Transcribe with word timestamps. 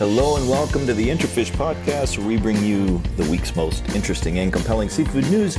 Hello 0.00 0.36
and 0.36 0.48
welcome 0.48 0.86
to 0.86 0.94
the 0.94 1.10
IntraFish 1.10 1.50
Podcast, 1.50 2.16
where 2.16 2.26
we 2.26 2.38
bring 2.38 2.64
you 2.64 3.02
the 3.18 3.30
week's 3.30 3.54
most 3.54 3.86
interesting 3.94 4.38
and 4.38 4.50
compelling 4.50 4.88
seafood 4.88 5.30
news. 5.30 5.58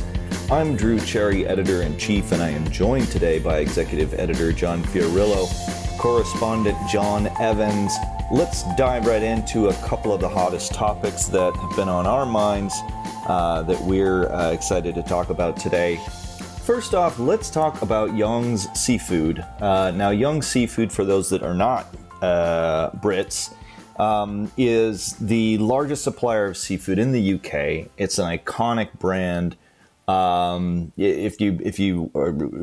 I'm 0.50 0.74
Drew 0.74 0.98
Cherry, 0.98 1.46
editor 1.46 1.82
in 1.82 1.96
chief, 1.96 2.32
and 2.32 2.42
I 2.42 2.48
am 2.48 2.68
joined 2.68 3.06
today 3.06 3.38
by 3.38 3.58
executive 3.58 4.14
editor 4.14 4.52
John 4.52 4.82
Fiorillo, 4.82 5.46
correspondent 5.96 6.76
John 6.90 7.28
Evans. 7.38 7.94
Let's 8.32 8.64
dive 8.74 9.06
right 9.06 9.22
into 9.22 9.68
a 9.68 9.74
couple 9.74 10.12
of 10.12 10.20
the 10.20 10.28
hottest 10.28 10.74
topics 10.74 11.26
that 11.26 11.54
have 11.54 11.76
been 11.76 11.88
on 11.88 12.08
our 12.08 12.26
minds 12.26 12.74
uh, 13.28 13.62
that 13.62 13.80
we're 13.82 14.26
uh, 14.32 14.50
excited 14.50 14.96
to 14.96 15.04
talk 15.04 15.30
about 15.30 15.56
today. 15.56 16.00
First 16.64 16.94
off, 16.94 17.20
let's 17.20 17.48
talk 17.48 17.80
about 17.80 18.16
Young's 18.16 18.68
Seafood. 18.76 19.38
Uh, 19.60 19.92
now, 19.92 20.10
Young's 20.10 20.48
Seafood, 20.48 20.90
for 20.90 21.04
those 21.04 21.30
that 21.30 21.44
are 21.44 21.54
not 21.54 21.86
uh, 22.22 22.90
Brits, 22.90 23.54
um, 24.02 24.50
is 24.56 25.12
the 25.18 25.58
largest 25.58 26.02
supplier 26.02 26.46
of 26.46 26.56
seafood 26.56 26.98
in 26.98 27.12
the 27.12 27.34
UK. 27.34 27.88
It's 27.96 28.18
an 28.18 28.26
iconic 28.26 28.98
brand. 28.98 29.56
Um, 30.08 30.92
if 30.96 31.40
you 31.40 31.60
if 31.62 31.78
you 31.78 32.10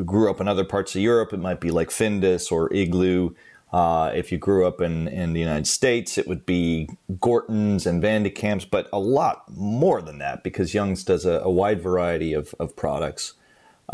grew 0.06 0.30
up 0.30 0.42
in 0.42 0.50
other 0.50 0.66
parts 0.66 0.96
of 0.96 1.02
Europe, 1.02 1.32
it 1.32 1.40
might 1.40 1.62
be 1.62 1.72
like 1.72 1.90
Findus 1.90 2.52
or 2.52 2.72
Igloo. 2.74 3.34
Uh, 3.72 4.12
if 4.16 4.32
you 4.32 4.38
grew 4.38 4.66
up 4.66 4.82
in, 4.82 5.08
in 5.08 5.34
the 5.34 5.40
United 5.40 5.68
States, 5.68 6.18
it 6.18 6.28
would 6.28 6.46
be 6.46 6.90
Gorton's 7.20 7.86
and 7.86 8.02
Van 8.02 8.24
de 8.24 8.30
Kamp's, 8.32 8.66
but 8.66 8.90
a 8.92 9.00
lot 9.00 9.44
more 9.56 10.02
than 10.02 10.18
that 10.18 10.44
because 10.44 10.74
Young's 10.74 11.04
does 11.04 11.24
a, 11.24 11.40
a 11.44 11.52
wide 11.52 11.80
variety 11.80 12.34
of, 12.34 12.56
of 12.60 12.76
products, 12.76 13.36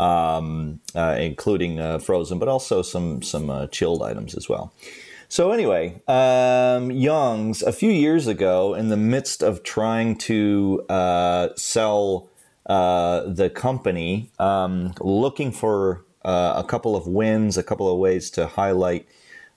um, 0.00 0.80
uh, 0.94 1.16
including 1.20 1.78
uh, 1.78 1.98
frozen, 1.98 2.38
but 2.38 2.48
also 2.48 2.82
some 2.82 3.22
some 3.22 3.50
uh, 3.50 3.66
chilled 3.68 4.02
items 4.02 4.34
as 4.34 4.48
well. 4.48 4.72
So 5.28 5.50
anyway, 5.50 6.02
um, 6.06 6.90
Young's 6.90 7.62
a 7.62 7.72
few 7.72 7.90
years 7.90 8.26
ago, 8.26 8.74
in 8.74 8.88
the 8.88 8.96
midst 8.96 9.42
of 9.42 9.62
trying 9.62 10.16
to 10.18 10.84
uh, 10.88 11.48
sell 11.56 12.28
uh, 12.66 13.22
the 13.26 13.50
company, 13.50 14.30
um, 14.38 14.94
looking 15.00 15.50
for 15.50 16.04
uh, 16.24 16.54
a 16.56 16.64
couple 16.64 16.94
of 16.94 17.06
wins, 17.06 17.56
a 17.56 17.62
couple 17.62 17.92
of 17.92 17.98
ways 17.98 18.30
to 18.30 18.46
highlight 18.46 19.06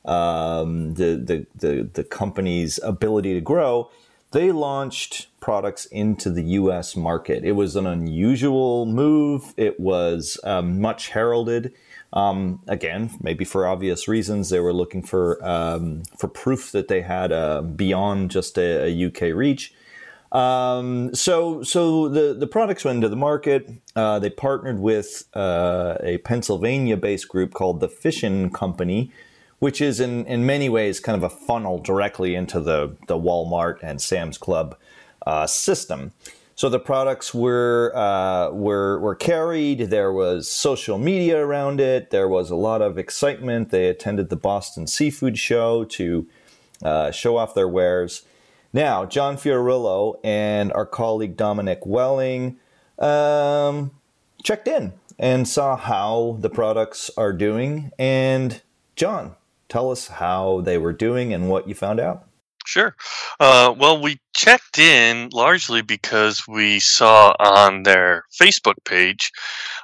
um, 0.05 0.95
the, 0.95 1.15
the, 1.15 1.45
the 1.55 1.89
the 1.93 2.03
company's 2.03 2.79
ability 2.83 3.33
to 3.33 3.41
grow, 3.41 3.91
they 4.31 4.51
launched 4.51 5.27
products 5.39 5.85
into 5.87 6.29
the 6.29 6.43
U.S. 6.43 6.95
market. 6.95 7.43
It 7.43 7.53
was 7.53 7.75
an 7.75 7.85
unusual 7.85 8.85
move. 8.85 9.53
It 9.57 9.79
was 9.79 10.39
um, 10.43 10.79
much 10.79 11.09
heralded. 11.09 11.73
Um, 12.11 12.61
again, 12.67 13.11
maybe 13.21 13.45
for 13.45 13.67
obvious 13.67 14.07
reasons, 14.07 14.49
they 14.49 14.59
were 14.59 14.73
looking 14.73 15.03
for 15.03 15.45
um, 15.47 16.03
for 16.17 16.27
proof 16.27 16.71
that 16.71 16.87
they 16.87 17.01
had 17.01 17.31
uh, 17.31 17.61
beyond 17.61 18.31
just 18.31 18.57
a, 18.57 18.87
a 18.87 19.07
UK 19.07 19.35
reach. 19.35 19.73
Um, 20.31 21.13
so, 21.15 21.63
so 21.63 22.07
the 22.07 22.33
the 22.33 22.47
products 22.47 22.85
went 22.85 22.97
into 22.97 23.09
the 23.09 23.15
market. 23.15 23.69
Uh, 23.95 24.19
they 24.19 24.29
partnered 24.29 24.79
with 24.79 25.25
uh, 25.35 25.97
a 26.01 26.19
Pennsylvania-based 26.19 27.27
group 27.27 27.53
called 27.53 27.79
the 27.79 27.89
Fishin' 27.89 28.51
Company, 28.51 29.11
which 29.59 29.81
is 29.81 29.99
in 29.99 30.25
in 30.25 30.45
many 30.45 30.69
ways 30.69 30.99
kind 30.99 31.15
of 31.15 31.23
a 31.23 31.35
funnel 31.35 31.79
directly 31.79 32.35
into 32.35 32.59
the 32.59 32.95
the 33.07 33.17
Walmart 33.17 33.77
and 33.83 34.01
Sam's 34.01 34.37
Club 34.37 34.75
uh, 35.25 35.47
system. 35.47 36.11
So 36.59 36.67
the 36.67 36.77
products 36.77 37.33
were 37.33 37.93
uh, 37.95 38.51
were 38.51 38.99
were 38.99 39.15
carried. 39.15 39.79
There 39.91 40.11
was 40.11 40.51
social 40.51 40.97
media 40.97 41.37
around 41.37 41.79
it. 41.79 42.09
There 42.09 42.27
was 42.27 42.51
a 42.51 42.55
lot 42.57 42.81
of 42.81 42.97
excitement. 42.97 43.69
They 43.69 43.87
attended 43.87 44.27
the 44.27 44.35
Boston 44.35 44.85
Seafood 44.85 45.39
Show 45.39 45.85
to 45.85 46.27
uh, 46.83 47.11
show 47.11 47.37
off 47.37 47.55
their 47.55 47.69
wares. 47.69 48.23
Now, 48.73 49.05
John 49.05 49.37
Fiorillo 49.37 50.19
and 50.21 50.73
our 50.73 50.85
colleague 50.85 51.37
Dominic 51.37 51.85
Welling 51.85 52.57
um, 52.97 53.91
checked 54.43 54.67
in 54.67 54.91
and 55.17 55.47
saw 55.47 55.77
how 55.77 56.35
the 56.41 56.49
products 56.49 57.09
are 57.15 57.31
doing. 57.31 57.91
And 57.97 58.61
John, 58.97 59.37
tell 59.69 59.91
us 59.91 60.09
how 60.09 60.59
they 60.59 60.77
were 60.77 60.91
doing 60.91 61.33
and 61.33 61.47
what 61.49 61.69
you 61.69 61.73
found 61.73 62.01
out. 62.01 62.28
Sure. 62.69 62.95
Uh, 63.39 63.73
well, 63.75 63.99
we 63.99 64.19
checked 64.35 64.77
in 64.77 65.29
largely 65.33 65.81
because 65.81 66.43
we 66.47 66.79
saw 66.79 67.33
on 67.39 67.81
their 67.81 68.25
Facebook 68.39 68.75
page, 68.85 69.31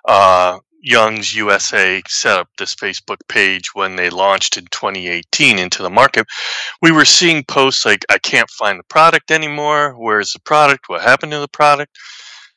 uh, 0.07 0.59
Young's 0.81 1.33
USA 1.33 2.03
set 2.07 2.37
up 2.37 2.47
this 2.59 2.75
Facebook 2.75 3.17
page 3.27 3.73
when 3.73 3.95
they 3.95 4.11
launched 4.11 4.57
in 4.57 4.65
2018 4.65 5.57
into 5.57 5.81
the 5.81 5.89
market. 5.89 6.27
We 6.83 6.91
were 6.91 7.05
seeing 7.05 7.43
posts 7.45 7.87
like, 7.87 8.05
I 8.11 8.19
can't 8.19 8.51
find 8.51 8.77
the 8.77 8.83
product 8.83 9.31
anymore. 9.31 9.95
Where's 9.97 10.33
the 10.33 10.39
product? 10.41 10.87
What 10.87 11.01
happened 11.01 11.31
to 11.31 11.39
the 11.39 11.47
product? 11.47 11.97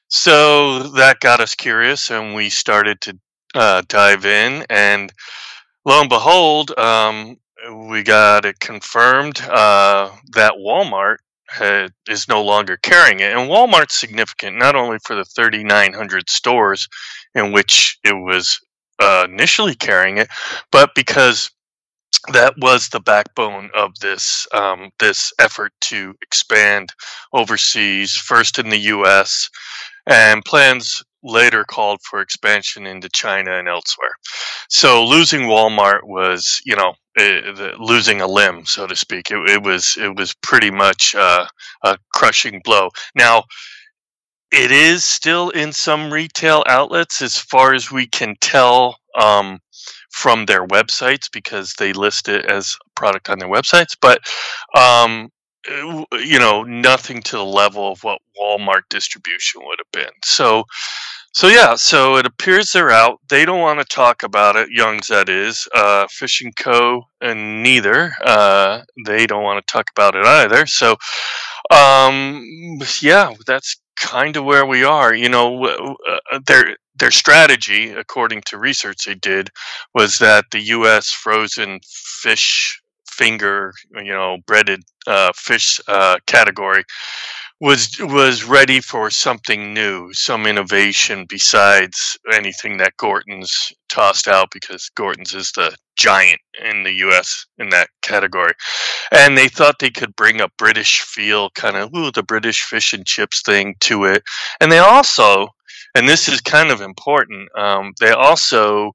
So 0.08 0.80
that 0.90 1.20
got 1.20 1.40
us 1.40 1.54
curious 1.54 2.10
and 2.10 2.34
we 2.34 2.50
started 2.50 3.00
to 3.00 3.18
uh, 3.54 3.82
dive 3.88 4.26
in. 4.26 4.66
And 4.68 5.10
lo 5.86 6.02
and 6.02 6.10
behold, 6.10 6.78
um, 6.78 7.38
we 7.72 8.02
got 8.02 8.44
it 8.44 8.60
confirmed 8.60 9.40
uh, 9.42 10.10
that 10.32 10.54
Walmart 10.54 11.16
had, 11.48 11.92
is 12.08 12.28
no 12.28 12.42
longer 12.42 12.76
carrying 12.82 13.20
it. 13.20 13.36
And 13.36 13.48
Walmart's 13.48 13.98
significant 13.98 14.56
not 14.56 14.76
only 14.76 14.98
for 15.04 15.16
the 15.16 15.24
3,900 15.24 16.28
stores 16.28 16.88
in 17.34 17.52
which 17.52 17.98
it 18.04 18.14
was 18.14 18.58
uh, 19.00 19.26
initially 19.28 19.74
carrying 19.74 20.18
it, 20.18 20.28
but 20.70 20.90
because 20.94 21.50
that 22.32 22.54
was 22.58 22.88
the 22.88 23.00
backbone 23.00 23.70
of 23.74 23.92
this 24.00 24.46
um, 24.52 24.90
this 24.98 25.32
effort 25.38 25.72
to 25.82 26.14
expand 26.22 26.90
overseas, 27.32 28.16
first 28.16 28.58
in 28.58 28.70
the 28.70 28.78
U.S. 28.78 29.48
and 30.06 30.44
plans 30.44 31.02
later 31.22 31.64
called 31.64 32.00
for 32.02 32.20
expansion 32.20 32.86
into 32.86 33.08
China 33.08 33.58
and 33.58 33.68
elsewhere. 33.68 34.12
So 34.68 35.04
losing 35.04 35.42
Walmart 35.42 36.04
was, 36.04 36.60
you 36.64 36.76
know, 36.76 36.94
it, 37.16 37.78
losing 37.80 38.20
a 38.20 38.26
limb, 38.26 38.64
so 38.64 38.86
to 38.86 38.94
speak. 38.94 39.30
It, 39.30 39.50
it 39.50 39.62
was 39.62 39.96
it 40.00 40.16
was 40.16 40.34
pretty 40.34 40.70
much 40.70 41.14
uh, 41.14 41.46
a 41.84 41.98
crushing 42.14 42.60
blow. 42.64 42.90
Now, 43.14 43.44
it 44.50 44.70
is 44.70 45.04
still 45.04 45.50
in 45.50 45.72
some 45.72 46.12
retail 46.12 46.64
outlets, 46.66 47.20
as 47.20 47.36
far 47.36 47.74
as 47.74 47.90
we 47.90 48.06
can 48.06 48.34
tell 48.40 48.98
um, 49.20 49.58
from 50.10 50.46
their 50.46 50.66
websites, 50.66 51.30
because 51.32 51.74
they 51.78 51.92
list 51.92 52.28
it 52.28 52.46
as 52.46 52.76
a 52.86 53.00
product 53.00 53.28
on 53.28 53.38
their 53.38 53.48
websites. 53.48 53.96
But 54.00 54.20
um, 54.76 55.30
you 55.66 56.38
know, 56.38 56.62
nothing 56.62 57.22
to 57.22 57.36
the 57.36 57.44
level 57.44 57.92
of 57.92 58.02
what 58.04 58.20
Walmart 58.40 58.82
distribution 58.90 59.62
would 59.64 59.78
have 59.78 59.92
been. 59.92 60.12
So 60.24 60.64
so 61.32 61.46
yeah, 61.46 61.74
so 61.76 62.16
it 62.16 62.26
appears 62.26 62.72
they're 62.72 62.90
out. 62.90 63.20
They 63.28 63.44
don't 63.44 63.60
want 63.60 63.78
to 63.78 63.84
talk 63.84 64.22
about 64.22 64.56
it. 64.56 64.70
Young's 64.70 65.08
that 65.08 65.28
is. 65.28 65.68
Uh, 65.74 66.06
Fishing 66.10 66.52
Co. 66.58 67.04
and 67.20 67.62
neither. 67.62 68.12
Uh, 68.24 68.82
they 69.06 69.26
don't 69.26 69.42
want 69.42 69.64
to 69.64 69.72
talk 69.72 69.86
about 69.90 70.14
it 70.16 70.24
either. 70.24 70.66
So, 70.66 70.96
um, 71.70 72.78
yeah, 73.02 73.34
that's 73.46 73.76
kind 73.96 74.36
of 74.36 74.44
where 74.44 74.66
we 74.66 74.84
are. 74.84 75.14
You 75.14 75.28
know, 75.28 75.64
uh, 75.66 76.40
their 76.46 76.76
their 76.96 77.10
strategy, 77.10 77.90
according 77.90 78.42
to 78.46 78.58
research 78.58 79.04
they 79.06 79.14
did, 79.14 79.50
was 79.94 80.18
that 80.18 80.46
the 80.50 80.60
U.S. 80.60 81.12
frozen 81.12 81.78
fish 81.84 82.80
finger, 83.18 83.72
you 83.96 84.12
know, 84.12 84.38
breaded 84.46 84.82
uh, 85.06 85.32
fish 85.34 85.80
uh, 85.88 86.16
category 86.26 86.84
was 87.60 87.96
was 88.00 88.44
ready 88.44 88.80
for 88.80 89.10
something 89.10 89.74
new, 89.74 90.12
some 90.12 90.46
innovation 90.46 91.26
besides 91.28 92.16
anything 92.32 92.76
that 92.78 92.96
Gorton's 92.96 93.72
tossed 93.88 94.28
out 94.28 94.50
because 94.52 94.90
Gorton's 94.94 95.34
is 95.34 95.50
the 95.52 95.74
giant 95.96 96.40
in 96.64 96.84
the 96.84 96.92
U.S. 96.92 97.46
in 97.58 97.70
that 97.70 97.88
category, 98.02 98.52
and 99.10 99.36
they 99.36 99.48
thought 99.48 99.80
they 99.80 99.90
could 99.90 100.14
bring 100.14 100.40
a 100.40 100.48
British 100.56 101.00
feel, 101.00 101.50
kind 101.50 101.76
of 101.76 101.92
ooh 101.96 102.12
the 102.12 102.22
British 102.22 102.62
fish 102.62 102.92
and 102.92 103.04
chips 103.04 103.42
thing 103.42 103.74
to 103.80 104.04
it, 104.04 104.22
and 104.60 104.70
they 104.70 104.78
also, 104.78 105.48
and 105.96 106.08
this 106.08 106.28
is 106.28 106.40
kind 106.40 106.70
of 106.70 106.80
important, 106.80 107.48
um, 107.56 107.92
they 108.00 108.12
also 108.12 108.92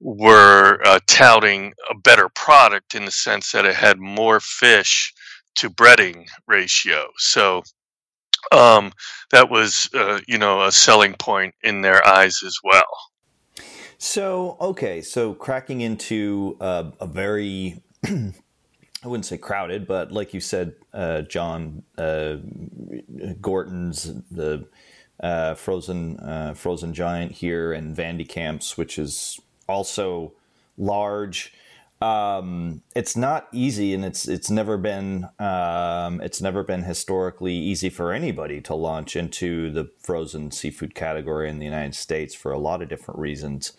were 0.00 0.80
uh, 0.84 1.00
touting 1.06 1.72
a 1.90 1.94
better 1.94 2.28
product 2.28 2.94
in 2.94 3.04
the 3.04 3.10
sense 3.10 3.52
that 3.52 3.64
it 3.64 3.74
had 3.74 3.98
more 3.98 4.40
fish 4.40 5.12
to 5.56 5.70
breading 5.70 6.26
ratio. 6.46 7.08
So 7.16 7.62
um, 8.52 8.92
that 9.30 9.50
was 9.50 9.88
uh, 9.94 10.20
you 10.28 10.38
know 10.38 10.62
a 10.62 10.72
selling 10.72 11.14
point 11.14 11.54
in 11.62 11.80
their 11.80 12.06
eyes 12.06 12.42
as 12.44 12.58
well. 12.62 12.82
So 13.98 14.56
okay, 14.60 15.00
so 15.00 15.34
cracking 15.34 15.80
into 15.80 16.56
uh, 16.60 16.90
a 17.00 17.06
very 17.06 17.82
I 18.04 19.08
wouldn't 19.08 19.26
say 19.26 19.38
crowded, 19.38 19.86
but 19.86 20.12
like 20.12 20.34
you 20.34 20.40
said, 20.40 20.74
uh, 20.92 21.22
John 21.22 21.82
uh, 21.96 22.36
Gorton's 23.40 24.04
the 24.30 24.66
uh, 25.20 25.54
frozen 25.54 26.18
uh, 26.20 26.54
frozen 26.54 26.92
giant 26.92 27.32
here, 27.32 27.72
and 27.72 27.96
Van 27.96 28.18
de 28.18 28.24
Kamp's, 28.24 28.76
which 28.76 28.98
is 28.98 29.40
also 29.68 30.32
large. 30.78 31.52
um, 32.02 32.82
it's 32.94 33.16
not 33.16 33.48
easy, 33.52 33.94
and 33.94 34.04
it's 34.04 34.28
it's 34.28 34.50
never 34.50 34.76
been 34.76 35.28
um, 35.38 36.20
it's 36.20 36.42
never 36.42 36.62
been 36.62 36.82
historically 36.82 37.54
easy 37.54 37.88
for 37.88 38.12
anybody 38.12 38.60
to 38.62 38.74
launch 38.74 39.16
into 39.16 39.70
the 39.70 39.90
frozen 39.98 40.50
seafood 40.50 40.94
category 40.94 41.48
in 41.48 41.58
the 41.58 41.64
United 41.64 41.94
States 41.94 42.34
for 42.34 42.52
a 42.52 42.58
lot 42.58 42.82
of 42.82 42.88
different 42.88 43.18
reasons. 43.18 43.72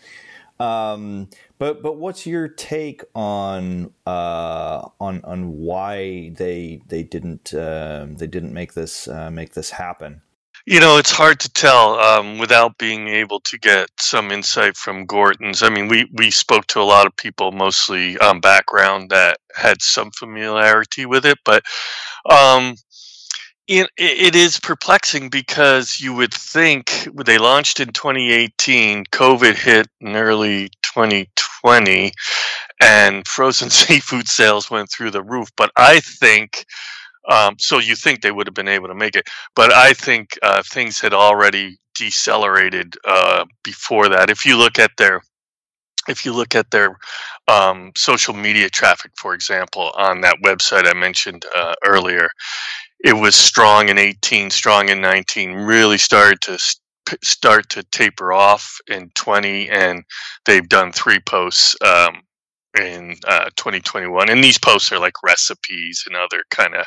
Um, 0.59 1.29
but 1.59 1.83
but 1.83 1.97
what's 1.97 2.25
your 2.25 2.47
take 2.47 3.03
on 3.13 3.93
uh, 4.07 4.89
on 4.99 5.21
on 5.23 5.57
why 5.59 6.31
they 6.35 6.81
they 6.87 7.03
didn't 7.03 7.53
uh, 7.53 8.07
they 8.09 8.25
didn't 8.27 8.53
make 8.53 8.73
this 8.73 9.07
uh, 9.07 9.29
make 9.29 9.53
this 9.53 9.71
happen? 9.71 10.21
You 10.69 10.81
know, 10.81 10.97
it's 10.97 11.13
hard 11.13 11.39
to 11.39 11.49
tell 11.49 11.97
um, 11.97 12.39
without 12.39 12.77
being 12.77 13.07
able 13.07 13.39
to 13.39 13.57
get 13.57 13.87
some 14.01 14.33
insight 14.33 14.75
from 14.75 15.05
Gorton's. 15.05 15.63
I 15.63 15.69
mean, 15.69 15.87
we, 15.87 16.09
we 16.11 16.29
spoke 16.29 16.67
to 16.67 16.81
a 16.81 16.83
lot 16.83 17.07
of 17.07 17.15
people, 17.15 17.53
mostly 17.53 18.17
um, 18.17 18.41
background, 18.41 19.09
that 19.11 19.37
had 19.55 19.81
some 19.81 20.11
familiarity 20.11 21.05
with 21.05 21.25
it, 21.25 21.37
but 21.45 21.63
um, 22.29 22.75
it, 23.65 23.89
it 23.95 24.35
is 24.35 24.59
perplexing 24.59 25.29
because 25.29 26.01
you 26.01 26.13
would 26.13 26.33
think 26.33 27.07
they 27.25 27.37
launched 27.37 27.79
in 27.79 27.93
2018, 27.93 29.05
COVID 29.05 29.55
hit 29.55 29.87
in 30.01 30.17
early 30.17 30.67
2020, 30.81 32.11
and 32.81 33.25
frozen 33.25 33.69
seafood 33.69 34.27
sales 34.27 34.69
went 34.69 34.91
through 34.91 35.11
the 35.11 35.23
roof. 35.23 35.47
But 35.55 35.71
I 35.77 36.01
think 36.01 36.65
um, 37.27 37.55
so 37.59 37.79
you 37.79 37.95
think 37.95 38.21
they 38.21 38.31
would 38.31 38.47
have 38.47 38.53
been 38.53 38.67
able 38.67 38.87
to 38.87 38.95
make 38.95 39.15
it, 39.15 39.27
but 39.55 39.73
I 39.73 39.93
think 39.93 40.37
uh, 40.41 40.63
things 40.63 40.99
had 40.99 41.13
already 41.13 41.77
decelerated 41.95 42.95
uh, 43.05 43.45
before 43.63 44.09
that. 44.09 44.29
If 44.29 44.45
you 44.45 44.57
look 44.57 44.79
at 44.79 44.91
their 44.97 45.21
if 46.07 46.23
you 46.23 46.33
look 46.33 46.55
at 46.55 46.71
their 46.71 46.97
um, 47.49 47.91
social 47.97 48.33
media 48.33 48.69
traffic, 48.69 49.11
for 49.17 49.33
example, 49.33 49.91
on 49.97 50.21
that 50.21 50.37
website 50.43 50.87
I 50.87 50.93
mentioned 50.93 51.45
uh, 51.53 51.73
earlier, 51.85 52.29
it 53.03 53.13
was 53.13 53.35
strong 53.35 53.89
in 53.89 53.97
18, 53.97 54.49
strong 54.49 54.89
in 54.89 55.01
19, 55.01 55.51
really 55.53 55.97
started 55.97 56.39
to 56.41 56.57
start 57.23 57.69
to 57.69 57.83
taper 57.83 58.33
off 58.33 58.79
in 58.87 59.11
20, 59.15 59.69
and 59.69 60.03
they've 60.45 60.67
done 60.67 60.91
three 60.91 61.19
posts 61.19 61.75
um, 61.85 62.21
in 62.81 63.15
uh, 63.27 63.49
2021 63.55 64.29
and 64.29 64.43
these 64.43 64.57
posts 64.57 64.91
are 64.91 64.99
like 64.99 65.23
recipes 65.23 66.03
and 66.05 66.15
other 66.15 66.43
kind 66.49 66.75
of 66.75 66.85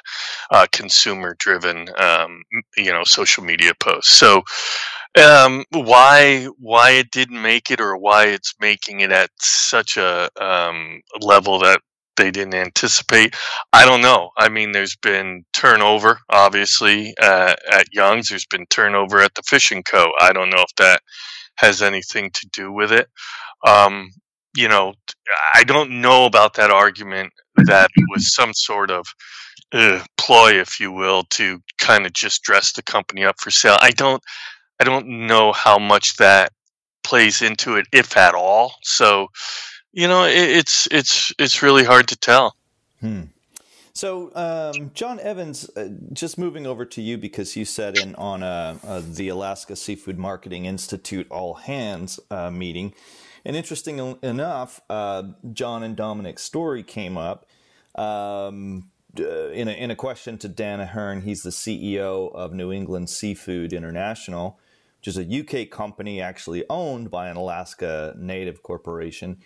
uh, 0.50 0.66
consumer 0.72 1.34
driven 1.38 1.88
um, 1.98 2.42
you 2.76 2.92
know 2.92 3.04
social 3.04 3.44
media 3.44 3.72
posts. 3.80 4.12
So 4.12 4.42
um, 5.20 5.64
why 5.72 6.46
why 6.58 6.90
it 6.92 7.10
didn't 7.10 7.42
make 7.42 7.70
it 7.70 7.80
or 7.80 7.96
why 7.96 8.26
it's 8.26 8.54
making 8.60 9.00
it 9.00 9.10
at 9.10 9.30
such 9.40 9.96
a 9.96 10.28
um, 10.40 11.00
level 11.20 11.58
that 11.60 11.80
they 12.16 12.30
didn't 12.30 12.54
anticipate 12.54 13.34
i 13.72 13.86
don't 13.86 14.02
know. 14.02 14.30
I 14.36 14.48
mean 14.48 14.72
there's 14.72 14.96
been 14.96 15.44
turnover 15.52 16.18
obviously 16.28 17.14
uh, 17.20 17.54
at 17.72 17.86
young's. 17.92 18.28
There's 18.28 18.46
been 18.46 18.66
turnover 18.66 19.20
at 19.20 19.34
the 19.34 19.42
fishing 19.46 19.82
co. 19.82 20.10
I 20.20 20.32
don't 20.32 20.50
know 20.50 20.62
if 20.62 20.74
that 20.76 21.00
has 21.56 21.82
anything 21.82 22.30
to 22.32 22.48
do 22.52 22.72
with 22.72 22.92
it. 22.92 23.08
Um, 23.66 24.10
you 24.56 24.68
know, 24.68 24.94
I 25.54 25.64
don't 25.64 26.00
know 26.00 26.26
about 26.26 26.54
that 26.54 26.70
argument 26.70 27.32
that 27.56 27.90
was 28.10 28.34
some 28.34 28.52
sort 28.54 28.90
of 28.90 29.06
uh, 29.72 30.02
ploy, 30.16 30.60
if 30.60 30.80
you 30.80 30.90
will, 30.92 31.24
to 31.24 31.62
kind 31.78 32.06
of 32.06 32.12
just 32.12 32.42
dress 32.42 32.72
the 32.72 32.82
company 32.82 33.24
up 33.24 33.40
for 33.40 33.50
sale. 33.50 33.78
I 33.80 33.90
don't, 33.90 34.22
I 34.80 34.84
don't 34.84 35.26
know 35.26 35.52
how 35.52 35.78
much 35.78 36.16
that 36.16 36.52
plays 37.04 37.42
into 37.42 37.76
it, 37.76 37.86
if 37.92 38.16
at 38.16 38.34
all. 38.34 38.74
So, 38.82 39.28
you 39.92 40.08
know, 40.08 40.24
it, 40.24 40.36
it's 40.36 40.88
it's 40.90 41.32
it's 41.38 41.62
really 41.62 41.84
hard 41.84 42.08
to 42.08 42.16
tell. 42.16 42.56
Hmm. 43.00 43.22
So, 44.00 44.32
um, 44.34 44.92
John 44.94 45.20
Evans, 45.20 45.68
uh, 45.76 45.90
just 46.14 46.38
moving 46.38 46.66
over 46.66 46.86
to 46.86 47.02
you 47.02 47.18
because 47.18 47.54
you 47.54 47.66
said 47.66 47.98
in 47.98 48.14
on 48.14 48.42
a, 48.42 48.78
a, 48.82 49.02
the 49.02 49.28
Alaska 49.28 49.76
Seafood 49.76 50.16
Marketing 50.16 50.64
Institute 50.64 51.26
all 51.30 51.52
hands 51.52 52.18
uh, 52.30 52.50
meeting 52.50 52.94
and 53.44 53.54
interesting 53.54 54.16
enough, 54.22 54.80
uh, 54.88 55.24
John 55.52 55.82
and 55.82 55.96
Dominic's 55.96 56.42
story 56.42 56.82
came 56.82 57.18
up 57.18 57.44
um, 57.94 58.88
in, 59.18 59.68
a, 59.68 59.72
in 59.72 59.90
a 59.90 59.96
question 59.96 60.38
to 60.38 60.48
Dan 60.48 60.80
Ahern. 60.80 61.20
He's 61.20 61.42
the 61.42 61.50
CEO 61.50 62.34
of 62.34 62.54
New 62.54 62.72
England 62.72 63.10
Seafood 63.10 63.74
International, 63.74 64.58
which 65.00 65.08
is 65.08 65.18
a 65.18 65.40
UK 65.40 65.68
company 65.68 66.22
actually 66.22 66.64
owned 66.70 67.10
by 67.10 67.28
an 67.28 67.36
Alaska 67.36 68.14
native 68.16 68.62
corporation. 68.62 69.42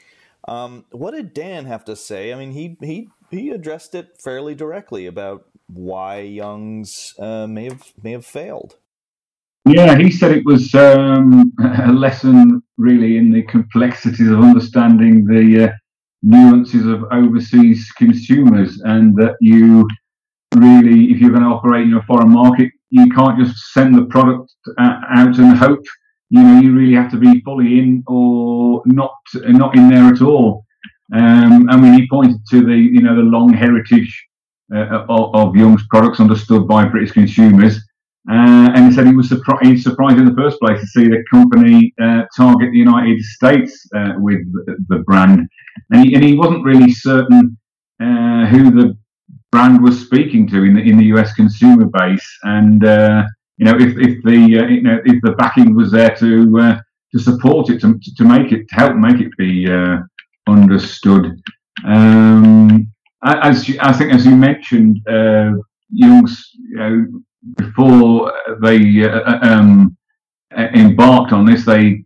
Um, 0.47 0.85
what 0.91 1.13
did 1.13 1.35
Dan 1.35 1.65
have 1.65 1.85
to 1.87 1.97
say? 1.97 2.33
I 2.33 2.37
mean, 2.37 2.53
he 2.53 2.77
he 2.81 3.09
he 3.35 3.51
addressed 3.51 3.95
it 3.95 4.17
fairly 4.23 4.55
directly 4.55 5.07
about 5.07 5.45
why 5.67 6.21
Young's 6.21 7.15
uh, 7.19 7.47
may 7.47 7.65
have 7.65 7.83
may 8.03 8.13
have 8.13 8.27
failed. 8.27 8.77
Yeah, 9.67 9.97
he 9.97 10.11
said 10.11 10.33
it 10.33 10.45
was 10.45 10.75
um, 10.75 11.53
a 11.59 11.93
lesson 11.93 12.63
really 12.77 13.17
in 13.17 13.31
the 13.33 13.43
complexities 13.45 14.29
of 14.29 14.41
understanding 14.41 15.25
the 15.25 15.65
uh, 15.65 15.73
nuances 16.23 16.87
of 16.87 17.05
overseas 17.11 17.91
consumers, 17.97 18.81
and 18.85 19.17
that 19.17 19.37
you 19.41 19.87
really, 20.55 21.13
if 21.13 21.19
you're 21.19 21.31
going 21.31 21.43
to 21.43 21.49
operate 21.49 21.85
in 21.85 21.95
a 21.95 22.03
foreign 22.03 22.31
market, 22.31 22.71
you 22.91 23.09
can't 23.11 23.39
just 23.39 23.57
send 23.73 23.97
the 23.97 24.05
product 24.05 24.53
out 24.79 25.39
and 25.39 25.57
hope. 25.57 25.85
You 26.31 26.43
know, 26.43 26.61
you 26.61 26.75
really 26.75 26.95
have 26.95 27.11
to 27.13 27.19
be 27.19 27.41
fully 27.41 27.79
in 27.79 28.03
or 28.07 28.83
not 28.87 29.15
not 29.35 29.77
in 29.77 29.89
there 29.89 30.05
at 30.05 30.21
all. 30.21 30.64
Um, 31.13 31.69
I 31.69 31.77
mean, 31.77 31.95
he 31.95 32.09
pointed 32.09 32.41
to 32.51 32.65
the 32.65 32.77
you 32.77 33.03
know 33.03 33.15
the 33.15 33.23
long 33.23 33.53
heritage 33.53 34.27
uh, 34.75 35.05
of, 35.09 35.35
of 35.35 35.57
Young's 35.57 35.87
products 35.89 36.21
understood 36.21 36.67
by 36.67 36.85
British 36.87 37.13
consumers 37.13 37.81
uh, 38.31 38.73
and 38.75 38.87
he 38.87 38.93
said 38.93 39.07
he 39.07 39.15
was 39.15 39.29
surprised, 39.29 39.83
surprised 39.83 40.17
in 40.17 40.25
the 40.25 40.35
first 40.35 40.59
place 40.59 40.81
to 40.81 40.87
see 40.87 41.09
the 41.09 41.23
company 41.31 41.93
uh, 42.03 42.23
target 42.35 42.71
the 42.73 42.79
United 42.79 43.21
States 43.21 43.87
uh, 43.95 44.13
with 44.17 44.41
the, 44.53 44.77
the, 44.89 44.99
brand. 45.01 45.47
And 45.91 46.05
he, 46.05 46.15
and 46.15 46.25
he 46.25 46.35
wasn't 46.35 46.65
really 46.65 46.91
certain 46.91 47.59
uh, 48.01 48.47
who 48.47 48.71
the 48.71 48.97
brand 49.53 49.83
was 49.83 50.01
speaking 50.01 50.49
to 50.49 50.65
in 50.65 50.75
the, 50.75 50.81
in 50.81 50.97
the 50.97 51.05
US 51.17 51.35
consumer 51.35 51.85
base. 51.85 52.27
And, 52.45 52.83
uh, 52.83 53.25
you 53.59 53.67
know, 53.67 53.77
if, 53.77 53.95
if 53.99 54.23
the, 54.25 54.37
you 54.37 54.81
know, 54.81 55.01
if 55.05 55.21
the 55.21 55.33
backing 55.33 55.75
was 55.75 55.93
there 55.93 56.17
to, 56.17 56.81
to 57.13 57.19
support 57.19 57.69
it, 57.69 57.83
to, 57.83 58.01
to 58.17 58.25
make 58.25 58.53
it, 58.53 58.67
to 58.71 58.75
help 58.75 58.97
make 58.97 59.21
it 59.21 59.37
be 59.37 59.67
understood. 60.47 61.41
Um, 61.85 62.93
as 63.25 63.71
I 63.81 63.93
think, 63.93 64.13
as 64.13 64.27
you 64.27 64.37
mentioned, 64.37 65.01
uh, 65.09 65.53
Young's, 65.91 66.51
you 66.55 66.77
know, 66.77 67.07
before 67.57 68.33
they 68.63 69.05
uh, 69.05 69.21
uh, 69.21 69.39
um, 69.43 69.97
embarked 70.57 71.33
on 71.33 71.45
this, 71.45 71.65
they 71.65 72.05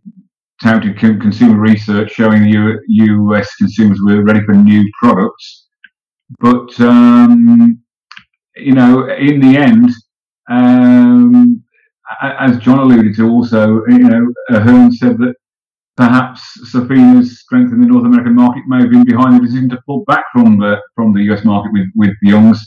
touted 0.61 0.97
consumer 0.99 1.59
research 1.59 2.11
showing 2.11 2.43
the 2.43 2.79
U.S. 2.87 3.55
consumers 3.55 3.99
were 4.03 4.23
ready 4.23 4.41
for 4.41 4.53
new 4.53 4.83
products. 5.01 5.67
But 6.39 6.79
um, 6.79 7.81
you 8.55 8.73
know, 8.73 9.09
in 9.09 9.39
the 9.39 9.57
end, 9.57 9.89
um, 10.49 11.63
as 12.21 12.57
John 12.59 12.79
alluded 12.79 13.15
to, 13.15 13.29
also, 13.29 13.83
you 13.87 13.99
know, 13.99 14.33
Ahern 14.49 14.91
said 14.91 15.17
that 15.19 15.35
perhaps 15.99 16.41
Sofina's 16.71 17.41
strength 17.41 17.73
in 17.73 17.81
the 17.81 17.87
North 17.87 18.05
American 18.05 18.33
market 18.33 18.63
may 18.67 18.79
have 18.79 18.89
been 18.89 19.03
behind 19.03 19.35
the 19.35 19.45
decision 19.45 19.67
to 19.69 19.79
pull 19.85 20.05
back 20.05 20.23
from 20.31 20.57
the 20.57 20.77
from 20.95 21.11
the 21.13 21.23
US 21.29 21.43
market 21.43 21.71
with 21.73 21.89
with 21.95 22.15
Young's. 22.23 22.61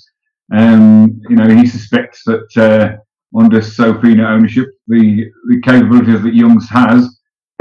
Um, 0.52 1.18
you 1.30 1.36
know, 1.36 1.48
he 1.48 1.66
suspects 1.66 2.22
that 2.26 2.50
uh, 2.68 3.40
under 3.40 3.60
Sofina 3.60 4.28
ownership, 4.28 4.68
the, 4.86 5.24
the 5.48 5.60
capabilities 5.62 6.22
that 6.22 6.34
Young's 6.34 6.68
has 6.68 7.20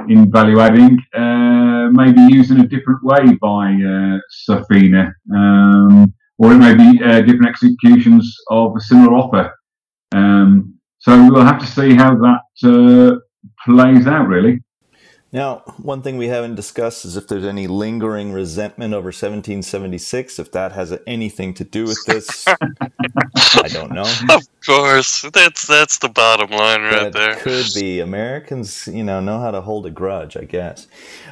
in 0.09 0.29
value 0.29 0.59
adding 0.59 0.99
uh, 1.13 1.87
may 1.99 2.11
be 2.11 2.35
used 2.35 2.51
in 2.51 2.59
a 2.59 2.67
different 2.67 3.01
way 3.01 3.23
by 3.41 3.67
uh, 3.71 4.17
Sofina, 4.45 5.13
um, 5.33 6.13
or 6.37 6.51
it 6.51 6.57
may 6.57 6.75
be 6.75 7.01
uh, 7.01 7.21
different 7.21 7.47
executions 7.47 8.35
of 8.49 8.75
a 8.75 8.81
similar 8.81 9.13
offer. 9.13 9.53
Um, 10.11 10.75
so 10.99 11.11
we'll 11.31 11.45
have 11.45 11.59
to 11.59 11.65
see 11.77 11.95
how 11.95 12.13
that 12.15 12.41
uh, 12.65 13.15
plays 13.65 14.05
out, 14.05 14.27
really. 14.27 14.59
Now, 15.33 15.59
one 15.81 16.01
thing 16.01 16.17
we 16.17 16.27
haven't 16.27 16.55
discussed 16.55 17.05
is 17.05 17.15
if 17.15 17.27
there's 17.27 17.45
any 17.45 17.65
lingering 17.65 18.33
resentment 18.33 18.93
over 18.93 19.07
1776, 19.07 20.39
if 20.39 20.51
that 20.51 20.73
has 20.73 20.97
anything 21.07 21.53
to 21.53 21.63
do 21.63 21.85
with 21.85 22.03
this. 22.05 22.45
I 22.47 23.67
don't 23.69 23.93
know. 23.93 24.11
Of 24.29 24.47
course, 24.65 25.21
that's 25.33 25.67
that's 25.67 25.99
the 25.99 26.09
bottom 26.09 26.51
line 26.51 26.81
right 26.81 27.11
that 27.11 27.13
there. 27.13 27.35
Could 27.37 27.67
be 27.75 27.99
Americans, 27.99 28.87
you 28.87 29.03
know, 29.03 29.19
know 29.19 29.39
how 29.39 29.51
to 29.51 29.61
hold 29.61 29.85
a 29.85 29.89
grudge, 29.89 30.37
I 30.37 30.43
guess. 30.43 30.87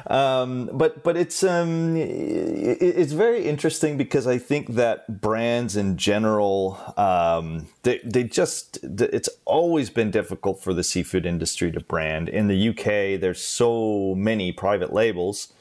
Um, 0.06 0.70
but 0.72 1.02
but 1.04 1.16
it's 1.16 1.42
um, 1.44 1.94
it's 1.96 3.12
very 3.12 3.46
interesting 3.46 3.96
because 3.96 4.26
I 4.26 4.38
think 4.38 4.74
that 4.74 5.20
brands 5.20 5.76
in 5.76 5.96
general, 5.96 6.78
um, 6.96 7.68
they 7.82 8.00
they 8.04 8.24
just 8.24 8.78
it's 8.82 9.28
always 9.44 9.90
been 9.90 10.10
difficult 10.10 10.62
for 10.62 10.74
the 10.74 10.84
seafood 10.84 11.26
industry 11.26 11.70
to 11.72 11.80
brand. 11.80 12.28
In 12.28 12.48
the 12.48 12.68
UK, 12.70 13.20
there's 13.20 13.42
so 13.42 14.14
many 14.16 14.52
private 14.52 14.92
labels. 14.92 15.52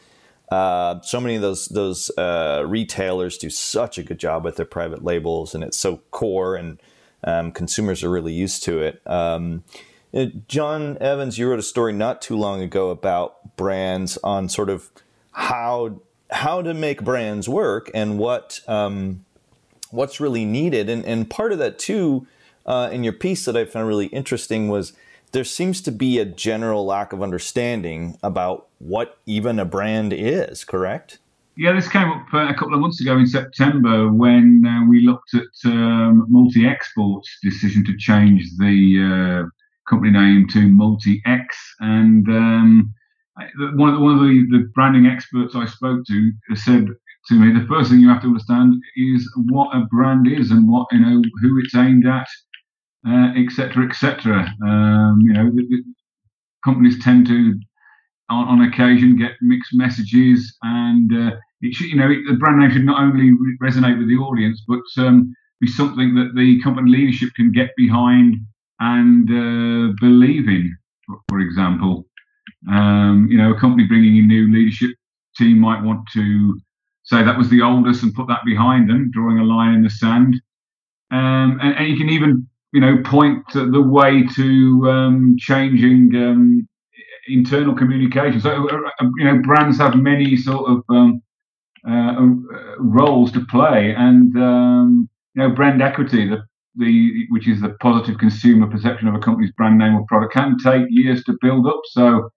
Uh, 0.51 0.99
so 1.01 1.21
many 1.21 1.35
of 1.35 1.41
those 1.41 1.67
those 1.67 2.09
uh, 2.17 2.63
retailers 2.67 3.37
do 3.37 3.49
such 3.49 3.97
a 3.97 4.03
good 4.03 4.19
job 4.19 4.43
with 4.43 4.55
their 4.55 4.65
private 4.65 5.03
labels, 5.03 5.53
and 5.53 5.63
it's 5.63 5.77
so 5.77 5.97
core, 6.11 6.55
and 6.55 6.79
um, 7.23 7.51
consumers 7.51 8.03
are 8.03 8.09
really 8.09 8.33
used 8.33 8.63
to 8.63 8.79
it. 8.79 9.01
Um, 9.05 9.63
uh, 10.13 10.25
John 10.47 10.97
Evans, 10.99 11.37
you 11.37 11.49
wrote 11.49 11.59
a 11.59 11.63
story 11.63 11.93
not 11.93 12.21
too 12.21 12.35
long 12.35 12.61
ago 12.61 12.89
about 12.89 13.55
brands 13.57 14.17
on 14.23 14.49
sort 14.49 14.69
of 14.69 14.89
how 15.31 16.01
how 16.31 16.61
to 16.61 16.73
make 16.73 17.03
brands 17.03 17.49
work 17.49 17.89
and 17.93 18.17
what 18.17 18.61
um, 18.67 19.25
what's 19.91 20.19
really 20.19 20.45
needed, 20.45 20.89
and 20.89 21.05
and 21.05 21.29
part 21.29 21.51
of 21.51 21.59
that 21.59 21.77
too 21.77 22.27
uh, 22.65 22.89
in 22.91 23.03
your 23.03 23.13
piece 23.13 23.45
that 23.45 23.57
I 23.57 23.65
found 23.65 23.87
really 23.87 24.07
interesting 24.07 24.67
was 24.69 24.93
there 25.31 25.43
seems 25.43 25.81
to 25.81 25.91
be 25.91 26.19
a 26.19 26.25
general 26.25 26.85
lack 26.85 27.13
of 27.13 27.21
understanding 27.21 28.17
about 28.23 28.67
what 28.79 29.19
even 29.25 29.59
a 29.59 29.65
brand 29.65 30.13
is, 30.13 30.63
correct? 30.63 31.19
Yeah, 31.59 31.73
this 31.73 31.89
came 31.89 32.09
up 32.09 32.25
uh, 32.33 32.47
a 32.47 32.53
couple 32.53 32.73
of 32.73 32.79
months 32.79 33.01
ago 33.01 33.17
in 33.17 33.27
September 33.27 34.09
when 34.09 34.63
uh, 34.65 34.89
we 34.89 35.01
looked 35.01 35.33
at 35.33 35.69
um, 35.69 36.25
Multi 36.29 36.65
Export's 36.65 37.37
decision 37.43 37.83
to 37.83 37.97
change 37.97 38.45
the 38.57 39.43
uh, 39.43 39.49
company 39.89 40.13
name 40.13 40.47
to 40.53 40.69
Multi 40.69 41.21
X. 41.25 41.57
And 41.81 42.25
um, 42.29 42.93
one 43.75 43.89
of, 43.89 43.95
the, 43.95 44.01
one 44.01 44.13
of 44.13 44.21
the, 44.21 44.47
the 44.51 44.71
branding 44.73 45.05
experts 45.05 45.53
I 45.53 45.65
spoke 45.65 46.05
to 46.07 46.31
said 46.55 46.87
to 47.27 47.33
me, 47.33 47.51
the 47.51 47.67
first 47.67 47.91
thing 47.91 47.99
you 47.99 48.07
have 48.07 48.21
to 48.21 48.27
understand 48.27 48.75
is 48.95 49.29
what 49.49 49.75
a 49.75 49.81
brand 49.91 50.29
is 50.31 50.51
and 50.51 50.65
what 50.65 50.87
you 50.93 51.01
know 51.01 51.21
who 51.41 51.59
it's 51.61 51.75
aimed 51.75 52.05
at, 52.07 52.27
etc., 53.37 53.83
uh, 53.83 53.89
etc. 53.89 54.43
Et 54.43 54.65
um, 54.65 55.19
you 55.19 55.33
know, 55.33 55.51
the, 55.53 55.67
the 55.67 55.83
companies 56.63 57.03
tend 57.03 57.27
to, 57.27 57.59
on, 58.29 58.47
on, 58.47 58.61
occasion, 58.61 59.17
get 59.17 59.31
mixed 59.41 59.71
messages, 59.73 60.55
and 60.61 61.11
uh, 61.13 61.31
it 61.61 61.73
should, 61.73 61.87
you 61.87 61.97
know, 61.97 62.09
it, 62.09 62.19
the 62.27 62.37
brand 62.37 62.59
name 62.59 62.71
should 62.71 62.85
not 62.85 63.01
only 63.01 63.31
re- 63.31 63.57
resonate 63.61 63.97
with 63.97 64.07
the 64.07 64.15
audience, 64.15 64.63
but 64.67 64.81
um, 64.97 65.33
be 65.59 65.67
something 65.67 66.15
that 66.15 66.33
the 66.35 66.61
company 66.61 66.91
leadership 66.91 67.29
can 67.35 67.51
get 67.51 67.71
behind 67.75 68.35
and 68.79 69.29
uh, 69.29 69.93
believe 69.99 70.47
in. 70.47 70.75
For, 71.05 71.17
for 71.29 71.39
example, 71.39 72.05
um, 72.69 73.27
you 73.29 73.37
know, 73.37 73.53
a 73.53 73.59
company 73.59 73.85
bringing 73.87 74.17
in 74.17 74.27
new 74.27 74.51
leadership 74.51 74.91
team 75.37 75.59
might 75.59 75.83
want 75.83 76.01
to 76.13 76.59
say 77.03 77.23
that 77.23 77.37
was 77.37 77.49
the 77.49 77.61
oldest 77.61 78.03
and 78.03 78.13
put 78.13 78.27
that 78.27 78.45
behind 78.45 78.89
them, 78.89 79.09
drawing 79.11 79.39
a 79.39 79.43
line 79.43 79.73
in 79.73 79.83
the 79.83 79.89
sand. 79.89 80.35
Um, 81.11 81.59
and, 81.61 81.75
and, 81.75 81.87
you 81.87 81.97
can 81.97 82.09
even 82.09 82.47
you 82.71 82.81
know, 82.81 82.97
point 83.03 83.43
the 83.53 83.81
way 83.81 84.23
to 84.35 84.89
um, 84.89 85.35
changing 85.39 86.15
um, 86.15 86.67
internal 87.27 87.75
communication. 87.75 88.39
So, 88.39 88.69
uh, 88.69 88.77
uh, 89.01 89.09
you 89.17 89.25
know, 89.25 89.41
brands 89.41 89.77
have 89.79 89.95
many 89.95 90.37
sort 90.37 90.69
of 90.69 90.83
um, 90.89 91.21
roles 92.79 93.31
to 93.33 93.45
play, 93.45 93.93
and 93.97 94.35
um, 94.37 95.09
you 95.35 95.43
know, 95.43 95.49
brand 95.49 95.81
equity, 95.81 96.27
the 96.27 96.43
the 96.75 97.25
which 97.29 97.47
is 97.47 97.61
the 97.61 97.69
positive 97.81 98.17
consumer 98.19 98.67
perception 98.67 99.07
of 99.07 99.15
a 99.15 99.19
company's 99.19 99.51
brand 99.51 99.77
name 99.77 99.95
or 99.95 100.05
product, 100.07 100.33
can 100.33 100.57
take 100.63 100.85
years 100.89 101.23
to 101.25 101.37
build 101.41 101.67
up. 101.67 101.81
So. 101.91 102.29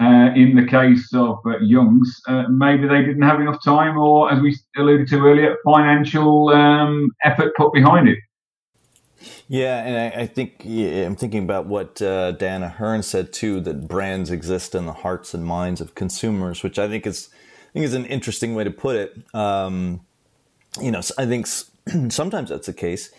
Uh, 0.00 0.34
in 0.34 0.56
the 0.56 0.66
case 0.66 1.14
of 1.14 1.38
uh, 1.46 1.58
Young's, 1.60 2.20
maybe 2.48 2.88
they 2.88 3.02
didn't 3.02 3.22
have 3.22 3.40
enough 3.40 3.62
time, 3.64 3.96
or 3.96 4.32
as 4.32 4.40
we 4.40 4.56
alluded 4.76 5.06
to 5.06 5.20
earlier, 5.20 5.54
financial 5.64 6.48
um, 6.48 7.08
effort 7.24 7.54
put 7.56 7.72
behind 7.72 8.08
it. 8.08 8.18
Yeah, 9.48 9.84
and 9.84 10.14
I, 10.14 10.22
I 10.22 10.26
think 10.26 10.62
yeah, 10.64 11.04
I'm 11.04 11.16
thinking 11.16 11.44
about 11.44 11.66
what 11.66 12.00
uh, 12.00 12.32
Dan 12.32 12.62
Ahern 12.62 13.02
said 13.02 13.32
too 13.32 13.60
that 13.60 13.86
brands 13.86 14.30
exist 14.30 14.74
in 14.74 14.86
the 14.86 14.92
hearts 14.92 15.34
and 15.34 15.44
minds 15.44 15.80
of 15.80 15.94
consumers, 15.94 16.62
which 16.62 16.78
I 16.78 16.88
think 16.88 17.06
is 17.06 17.28
think 17.72 17.84
is 17.84 17.94
an 17.94 18.06
interesting 18.06 18.54
way 18.54 18.64
to 18.64 18.70
put 18.70 18.96
it. 18.96 19.34
Um, 19.34 20.00
you 20.80 20.90
know, 20.90 21.00
I 21.18 21.26
think 21.26 21.46
sometimes 22.08 22.50
that's 22.50 22.66
the 22.66 22.72
case, 22.72 23.10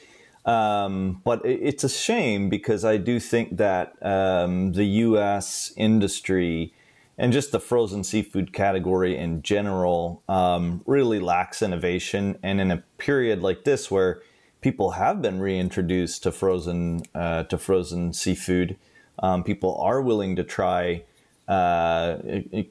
um, 0.45 1.21
but 1.23 1.45
it, 1.45 1.59
it's 1.61 1.83
a 1.83 1.89
shame 1.89 2.49
because 2.49 2.83
I 2.85 2.97
do 2.97 3.19
think 3.19 3.57
that 3.57 3.93
um, 4.01 4.73
the 4.73 4.85
U.S. 4.85 5.73
industry 5.75 6.73
and 7.17 7.31
just 7.31 7.51
the 7.51 7.59
frozen 7.59 8.03
seafood 8.03 8.53
category 8.53 9.15
in 9.15 9.41
general 9.43 10.23
um, 10.27 10.81
really 10.85 11.19
lacks 11.19 11.61
innovation, 11.61 12.37
and 12.41 12.59
in 12.59 12.71
a 12.71 12.77
period 12.97 13.41
like 13.41 13.63
this 13.63 13.91
where 13.91 14.21
people 14.61 14.91
have 14.91 15.21
been 15.21 15.39
reintroduced 15.39 16.23
to 16.23 16.31
frozen 16.31 17.03
uh, 17.13 17.43
to 17.43 17.57
frozen 17.57 18.13
seafood. 18.13 18.77
Um, 19.19 19.43
people 19.43 19.77
are 19.77 20.01
willing 20.01 20.35
to 20.37 20.43
try 20.43 21.03
uh, 21.47 22.17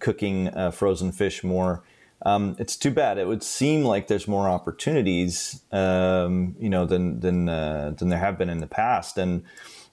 cooking 0.01 0.49
uh, 0.49 0.71
frozen 0.71 1.13
fish 1.13 1.45
more. 1.45 1.83
Um, 2.25 2.57
it's 2.59 2.77
too 2.77 2.91
bad. 2.91 3.19
It 3.19 3.27
would 3.27 3.43
seem 3.43 3.83
like 3.83 4.07
there's 4.07 4.29
more 4.29 4.49
opportunities, 4.49 5.63
um, 5.73 6.55
you 6.59 6.71
know, 6.71 6.87
than 6.87 7.21
than 7.21 7.49
uh, 7.49 7.95
than 7.97 8.09
there 8.09 8.19
have 8.19 8.39
been 8.39 8.49
in 8.49 8.61
the 8.61 8.67
past, 8.69 9.19
and 9.19 9.43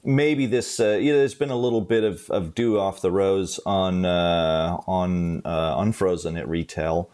maybe 0.03 0.45
this, 0.45 0.79
uh, 0.79 0.91
you 1.01 1.12
know, 1.12 1.17
there's 1.17 1.33
been 1.33 1.50
a 1.50 1.57
little 1.57 1.81
bit 1.81 2.03
of, 2.03 2.29
of 2.29 2.55
dew 2.55 2.79
off 2.79 3.01
the 3.01 3.12
rose 3.12 3.59
on 3.65 4.05
uh, 4.05 4.77
on 4.88 5.41
unfrozen 5.45 6.38
at 6.38 6.48
retail. 6.48 7.09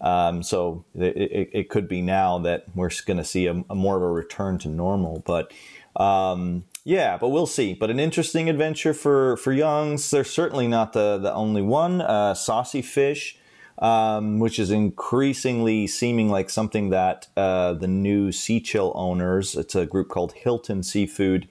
Um, 0.00 0.42
so 0.42 0.84
it, 0.94 1.16
it, 1.16 1.50
it, 1.52 1.68
could 1.68 1.88
be 1.88 2.02
now 2.02 2.38
that 2.38 2.66
we're 2.74 2.90
going 3.04 3.16
to 3.16 3.24
see 3.24 3.46
a, 3.46 3.64
a, 3.68 3.74
more 3.74 3.96
of 3.96 4.02
a 4.02 4.08
return 4.08 4.56
to 4.58 4.68
normal. 4.68 5.24
But 5.26 5.52
um, 5.96 6.64
yeah, 6.88 7.18
but 7.18 7.28
we'll 7.28 7.46
see. 7.46 7.74
But 7.74 7.90
an 7.90 8.00
interesting 8.00 8.48
adventure 8.48 8.94
for 8.94 9.36
for 9.36 9.52
Youngs. 9.52 10.10
They're 10.10 10.24
certainly 10.24 10.66
not 10.66 10.94
the 10.94 11.18
the 11.18 11.32
only 11.34 11.60
one. 11.60 12.00
Uh, 12.00 12.32
saucy 12.32 12.80
fish. 12.82 13.36
Um, 13.80 14.40
which 14.40 14.58
is 14.58 14.72
increasingly 14.72 15.86
seeming 15.86 16.30
like 16.30 16.50
something 16.50 16.90
that 16.90 17.28
uh, 17.36 17.74
the 17.74 17.86
new 17.86 18.30
Seachill 18.30 18.90
owners, 18.96 19.54
it's 19.54 19.76
a 19.76 19.86
group 19.86 20.08
called 20.08 20.32
Hilton 20.32 20.82
Seafood 20.82 21.48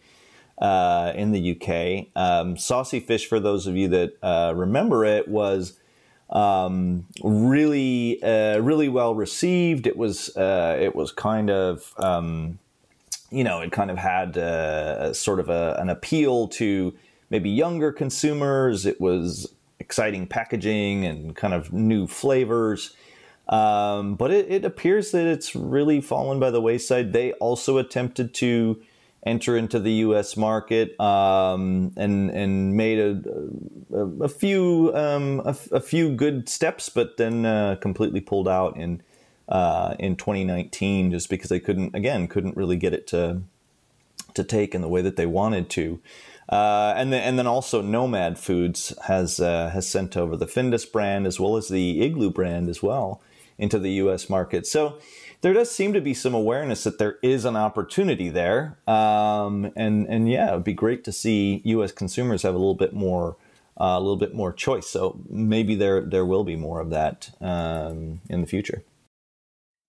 uh, 0.57 1.13
in 1.15 1.31
the 1.31 1.55
UK. 1.55 2.07
Um, 2.21 2.57
saucy 2.57 2.99
fish, 2.99 3.25
for 3.27 3.39
those 3.39 3.65
of 3.65 3.77
you 3.77 3.87
that 3.87 4.17
uh, 4.21 4.51
remember 4.57 5.05
it, 5.05 5.29
was 5.29 5.79
um, 6.29 7.05
really 7.23 8.21
uh, 8.21 8.59
really 8.59 8.89
well 8.89 9.15
received. 9.15 9.87
It 9.87 9.95
was 9.95 10.35
uh, 10.35 10.77
it 10.77 10.97
was 10.97 11.13
kind 11.13 11.49
of 11.49 11.93
um, 11.97 12.59
you 13.29 13.43
know 13.43 13.61
it 13.61 13.71
kind 13.71 13.91
of 13.91 13.97
had 13.97 14.37
uh, 14.37 15.13
sort 15.13 15.39
of 15.39 15.49
a, 15.49 15.75
an 15.79 15.89
appeal 15.89 16.47
to 16.49 16.93
maybe 17.29 17.49
younger 17.49 17.91
consumers. 17.91 18.85
It 18.85 18.99
was 19.01 19.53
exciting 19.79 20.27
packaging 20.27 21.05
and 21.05 21.35
kind 21.35 21.53
of 21.53 21.71
new 21.71 22.07
flavors. 22.07 22.95
Um, 23.49 24.15
but 24.15 24.31
it, 24.31 24.51
it, 24.51 24.65
appears 24.65 25.11
that 25.11 25.25
it's 25.25 25.55
really 25.55 26.01
fallen 26.01 26.37
by 26.37 26.51
the 26.51 26.59
wayside. 26.59 27.13
They 27.13 27.31
also 27.33 27.77
attempted 27.77 28.33
to 28.35 28.81
enter 29.25 29.55
into 29.57 29.79
the 29.79 29.91
U.S. 29.93 30.35
market 30.35 30.99
um, 30.99 31.93
and 31.95 32.29
and 32.29 32.75
made 32.75 32.99
a, 32.99 33.21
a, 33.93 34.23
a 34.23 34.29
few 34.29 34.91
um, 34.95 35.41
a, 35.45 35.55
a, 35.71 35.79
few 35.79 36.13
good 36.13 36.49
steps, 36.49 36.89
but 36.89 37.15
then 37.15 37.45
uh, 37.45 37.77
completely 37.79 38.19
pulled 38.19 38.49
out 38.49 38.75
in 38.75 39.01
uh, 39.49 39.95
in 39.99 40.15
2019 40.15 41.11
just 41.11 41.29
because 41.29 41.49
they 41.49 41.59
couldn't 41.59 41.95
again 41.95 42.27
couldn't 42.27 42.57
really 42.57 42.75
get 42.75 42.93
it 42.93 43.07
to 43.07 43.41
to 44.33 44.43
take 44.43 44.75
in 44.75 44.81
the 44.81 44.87
way 44.87 45.01
that 45.01 45.15
they 45.15 45.25
wanted 45.25 45.69
to. 45.69 45.99
Uh, 46.49 46.93
and 46.95 47.11
then 47.11 47.21
and 47.23 47.37
then 47.37 47.47
also 47.47 47.81
Nomad 47.81 48.39
Foods 48.39 48.93
has 49.07 49.39
uh, 49.39 49.69
has 49.71 49.87
sent 49.87 50.15
over 50.15 50.37
the 50.37 50.45
Findus 50.45 50.89
brand 50.89 51.27
as 51.27 51.39
well 51.39 51.57
as 51.57 51.67
the 51.67 52.01
Igloo 52.01 52.31
brand 52.31 52.69
as 52.69 52.81
well 52.81 53.21
into 53.57 53.79
the 53.79 53.91
U.S. 53.93 54.29
market. 54.29 54.65
So 54.65 54.99
there 55.41 55.53
does 55.53 55.71
seem 55.71 55.93
to 55.93 56.01
be 56.01 56.13
some 56.13 56.33
awareness 56.33 56.83
that 56.83 56.99
there 56.99 57.17
is 57.21 57.43
an 57.43 57.55
opportunity 57.55 58.29
there. 58.29 58.77
Um, 58.87 59.71
and 59.75 60.07
and 60.07 60.29
yeah, 60.29 60.49
it'd 60.51 60.63
be 60.63 60.73
great 60.73 61.03
to 61.05 61.11
see 61.11 61.61
U.S. 61.65 61.91
consumers 61.91 62.43
have 62.43 62.55
a 62.55 62.57
little 62.57 62.75
bit 62.75 62.93
more 62.93 63.35
uh, 63.79 63.95
a 63.97 63.99
little 63.99 64.15
bit 64.15 64.33
more 64.33 64.53
choice. 64.53 64.87
So 64.87 65.19
maybe 65.29 65.75
there 65.75 66.01
there 66.01 66.25
will 66.25 66.45
be 66.45 66.55
more 66.55 66.79
of 66.79 66.89
that 66.91 67.31
um, 67.41 68.21
in 68.29 68.39
the 68.39 68.47
future. 68.47 68.83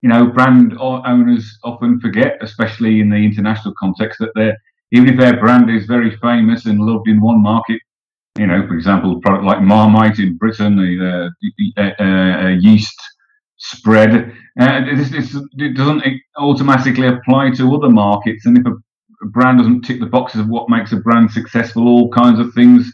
You 0.02 0.08
know, 0.08 0.26
brand 0.26 0.76
owners 0.78 1.58
often 1.64 2.00
forget, 2.00 2.38
especially 2.40 3.00
in 3.00 3.10
the 3.10 3.16
international 3.16 3.74
context, 3.78 4.18
that 4.20 4.30
they're 4.34 4.56
even 4.92 5.08
if 5.08 5.18
their 5.20 5.38
brand 5.38 5.70
is 5.70 5.86
very 5.86 6.16
famous 6.18 6.66
and 6.66 6.80
loved 6.80 7.08
in 7.08 7.20
one 7.20 7.42
market, 7.42 7.80
you 8.38 8.46
know, 8.46 8.66
for 8.66 8.74
example, 8.74 9.16
a 9.16 9.20
product 9.20 9.44
like 9.44 9.60
Marmite 9.60 10.18
in 10.18 10.36
Britain, 10.36 10.76
the 10.76 11.30
uh, 11.76 12.02
uh, 12.02 12.48
yeast 12.48 12.98
spread. 13.56 14.32
Uh, 14.58 14.80
it 14.88 15.76
doesn't 15.76 16.02
automatically 16.36 17.08
apply 17.08 17.50
to 17.50 17.74
other 17.74 17.90
markets. 17.90 18.46
And 18.46 18.56
if 18.56 18.66
a 18.66 19.26
brand 19.26 19.58
doesn't 19.58 19.82
tick 19.82 20.00
the 20.00 20.06
boxes 20.06 20.40
of 20.40 20.48
what 20.48 20.70
makes 20.70 20.92
a 20.92 20.96
brand 20.96 21.30
successful, 21.30 21.86
all 21.86 22.10
kinds 22.10 22.38
of 22.38 22.54
things 22.54 22.92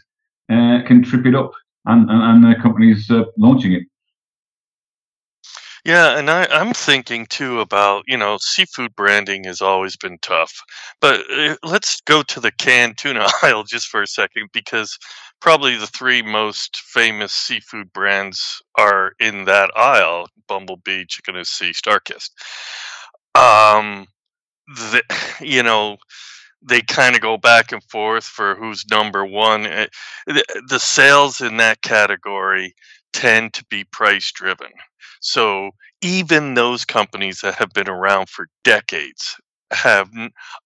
uh, 0.51 0.79
can 0.85 1.03
trip 1.03 1.25
it 1.25 1.35
up, 1.35 1.51
and, 1.85 2.09
and, 2.09 2.21
and 2.21 2.43
the 2.43 2.61
company's 2.61 3.09
uh, 3.09 3.23
launching 3.37 3.73
it. 3.73 3.83
Yeah, 5.85 6.17
and 6.17 6.31
I, 6.31 6.45
I'm 6.49 6.73
thinking 6.73 7.27
too 7.27 7.59
about, 7.59 8.03
you 8.07 8.17
know, 8.17 8.37
seafood 8.41 8.95
branding 8.95 9.43
has 9.43 9.61
always 9.61 9.95
been 9.95 10.17
tough. 10.21 10.51
But 10.99 11.21
uh, 11.31 11.55
let's 11.63 12.01
go 12.01 12.23
to 12.23 12.39
the 12.39 12.51
canned 12.51 12.97
tuna 12.99 13.27
aisle 13.43 13.63
just 13.63 13.87
for 13.87 14.01
a 14.01 14.07
second 14.07 14.49
because 14.51 14.97
probably 15.41 15.77
the 15.77 15.87
three 15.87 16.23
most 16.23 16.77
famous 16.77 17.31
seafood 17.33 17.93
brands 17.93 18.61
are 18.77 19.13
in 19.19 19.45
that 19.45 19.69
aisle: 19.77 20.27
Bumblebee, 20.47 21.05
Chicken 21.07 21.35
of 21.35 21.47
Sea, 21.47 21.71
Starkist. 21.71 22.31
Um, 23.35 24.07
the, 24.67 25.01
you 25.41 25.63
know, 25.63 25.97
they 26.61 26.81
kind 26.81 27.15
of 27.15 27.21
go 27.21 27.37
back 27.37 27.71
and 27.71 27.83
forth 27.85 28.25
for 28.25 28.55
who's 28.55 28.85
number 28.89 29.25
one. 29.25 29.65
Eh, 29.65 29.87
the 30.27 30.79
sales 30.79 31.41
in 31.41 31.57
that 31.57 31.81
category 31.81 32.73
tend 33.15 33.53
to 33.53 33.63
be 33.69 33.85
price 33.85 34.29
driven. 34.33 34.71
So 35.21 35.71
even 36.01 36.53
those 36.53 36.83
companies 36.83 37.39
that 37.41 37.55
have 37.55 37.69
been 37.69 37.87
around 37.89 38.27
for 38.29 38.47
decades 38.65 39.37
have, 39.71 40.09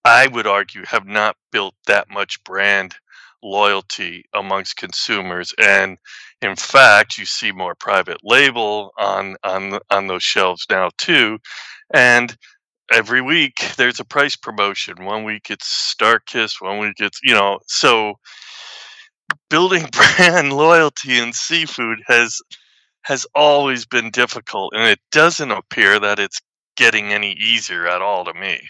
I 0.04 0.26
would 0.26 0.48
argue, 0.48 0.84
have 0.84 1.06
not 1.06 1.36
built 1.52 1.74
that 1.86 2.10
much 2.10 2.42
brand 2.42 2.96
loyalty 3.42 4.24
amongst 4.34 4.76
consumers. 4.76 5.54
And 5.58 5.96
in 6.42 6.56
fact, 6.56 7.18
you 7.18 7.24
see 7.24 7.52
more 7.52 7.76
private 7.76 8.18
label 8.24 8.92
on 8.98 9.36
on 9.44 9.78
on 9.90 10.08
those 10.08 10.24
shelves 10.24 10.66
now 10.68 10.90
too. 10.98 11.38
And 11.94 12.36
every 12.92 13.22
week 13.22 13.64
there's 13.76 14.00
a 14.00 14.04
price 14.04 14.34
promotion. 14.34 15.04
One 15.04 15.22
week 15.22 15.50
it's 15.50 15.94
Starkist, 15.96 16.60
one 16.60 16.80
week 16.80 16.96
it's 16.98 17.20
you 17.22 17.32
know 17.32 17.60
so 17.68 18.14
building 19.48 19.86
brand 19.92 20.52
loyalty 20.52 21.18
in 21.18 21.32
seafood 21.32 22.00
has 22.06 22.40
has 23.02 23.26
always 23.34 23.86
been 23.86 24.10
difficult 24.10 24.74
and 24.74 24.86
it 24.86 25.00
doesn't 25.10 25.50
appear 25.50 25.98
that 25.98 26.18
it's 26.18 26.40
getting 26.76 27.12
any 27.12 27.32
easier 27.32 27.86
at 27.86 28.02
all 28.02 28.24
to 28.24 28.34
me. 28.34 28.60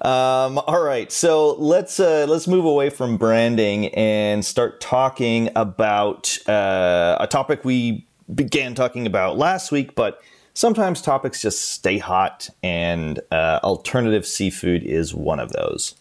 Um, 0.00 0.58
all 0.58 0.82
right, 0.82 1.10
so 1.10 1.54
let's 1.54 1.98
uh, 1.98 2.26
let's 2.28 2.46
move 2.46 2.64
away 2.64 2.90
from 2.90 3.16
branding 3.16 3.88
and 3.88 4.44
start 4.44 4.80
talking 4.80 5.50
about 5.56 6.38
uh, 6.48 7.16
a 7.18 7.26
topic 7.26 7.64
we 7.64 8.06
began 8.32 8.74
talking 8.74 9.06
about 9.06 9.36
last 9.36 9.72
week, 9.72 9.94
but 9.94 10.22
sometimes 10.54 11.02
topics 11.02 11.42
just 11.42 11.72
stay 11.72 11.98
hot, 11.98 12.48
and 12.62 13.20
uh, 13.32 13.58
alternative 13.64 14.26
seafood 14.26 14.84
is 14.84 15.12
one 15.14 15.40
of 15.40 15.50
those. 15.52 15.96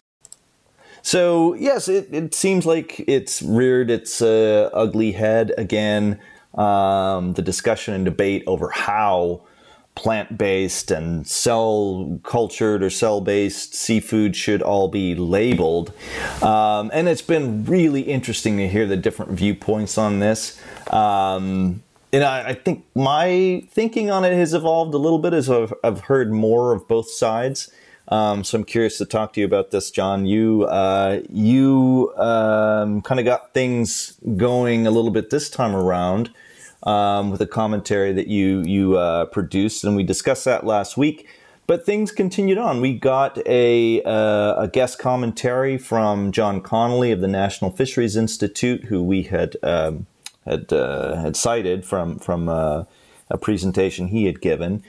So, 1.07 1.53
yes, 1.53 1.87
it, 1.87 2.09
it 2.11 2.35
seems 2.35 2.65
like 2.65 2.99
it's 3.07 3.41
reared 3.41 3.89
its 3.89 4.21
uh, 4.21 4.69
ugly 4.73 5.13
head 5.13 5.53
again. 5.57 6.19
Um, 6.53 7.31
the 7.31 7.41
discussion 7.41 7.93
and 7.93 8.03
debate 8.03 8.43
over 8.45 8.71
how 8.71 9.43
plant 9.95 10.37
based 10.37 10.91
and 10.91 11.25
cell 11.25 12.19
cultured 12.23 12.83
or 12.83 12.89
cell 12.89 13.21
based 13.21 13.73
seafood 13.73 14.35
should 14.35 14.61
all 14.61 14.89
be 14.89 15.15
labeled. 15.15 15.93
Um, 16.43 16.91
and 16.93 17.07
it's 17.07 17.21
been 17.21 17.63
really 17.63 18.01
interesting 18.01 18.57
to 18.57 18.67
hear 18.67 18.85
the 18.85 18.97
different 18.97 19.31
viewpoints 19.31 19.97
on 19.97 20.19
this. 20.19 20.61
Um, 20.91 21.83
and 22.11 22.25
I, 22.25 22.49
I, 22.49 22.53
think 22.53 22.83
my 22.95 23.65
thinking 23.71 24.11
on 24.11 24.25
it 24.25 24.33
has 24.33 24.53
evolved 24.53 24.93
a 24.93 24.97
little 24.97 25.19
bit 25.19 25.33
as 25.33 25.49
I've, 25.49 25.73
I've 25.85 26.01
heard 26.01 26.33
more 26.33 26.73
of 26.73 26.85
both 26.89 27.09
sides. 27.09 27.71
Um, 28.09 28.43
so 28.43 28.57
I'm 28.57 28.63
curious 28.63 28.97
to 28.99 29.05
talk 29.05 29.33
to 29.33 29.39
you 29.39 29.45
about 29.45 29.71
this, 29.71 29.91
John. 29.91 30.25
You 30.25 30.63
uh, 30.63 31.21
you 31.29 32.13
um, 32.17 33.01
kind 33.01 33.19
of 33.19 33.25
got 33.25 33.53
things 33.53 34.17
going 34.37 34.87
a 34.87 34.91
little 34.91 35.11
bit 35.11 35.29
this 35.29 35.49
time 35.49 35.75
around 35.75 36.31
um, 36.83 37.31
with 37.31 37.41
a 37.41 37.47
commentary 37.47 38.13
that 38.13 38.27
you 38.27 38.61
you 38.61 38.97
uh, 38.97 39.25
produced, 39.25 39.83
and 39.83 39.95
we 39.95 40.03
discussed 40.03 40.45
that 40.45 40.65
last 40.65 40.97
week. 40.97 41.27
But 41.67 41.85
things 41.85 42.13
continued 42.13 42.57
on. 42.57 42.79
We 42.79 42.97
got 42.97 43.45
a 43.45 44.01
uh, 44.03 44.55
a 44.55 44.69
guest 44.71 44.99
commentary 44.99 45.77
from 45.77 46.31
John 46.31 46.61
Connolly 46.61 47.11
of 47.11 47.19
the 47.19 47.27
National 47.27 47.71
Fisheries 47.71 48.15
Institute, 48.15 48.85
who 48.85 49.03
we 49.03 49.23
had 49.23 49.57
um, 49.63 50.07
had 50.45 50.71
uh, 50.71 51.17
had 51.17 51.35
cited 51.35 51.83
from 51.83 52.19
from 52.19 52.47
uh, 52.47 52.85
a 53.29 53.37
presentation 53.37 54.07
he 54.07 54.25
had 54.25 54.39
given. 54.39 54.81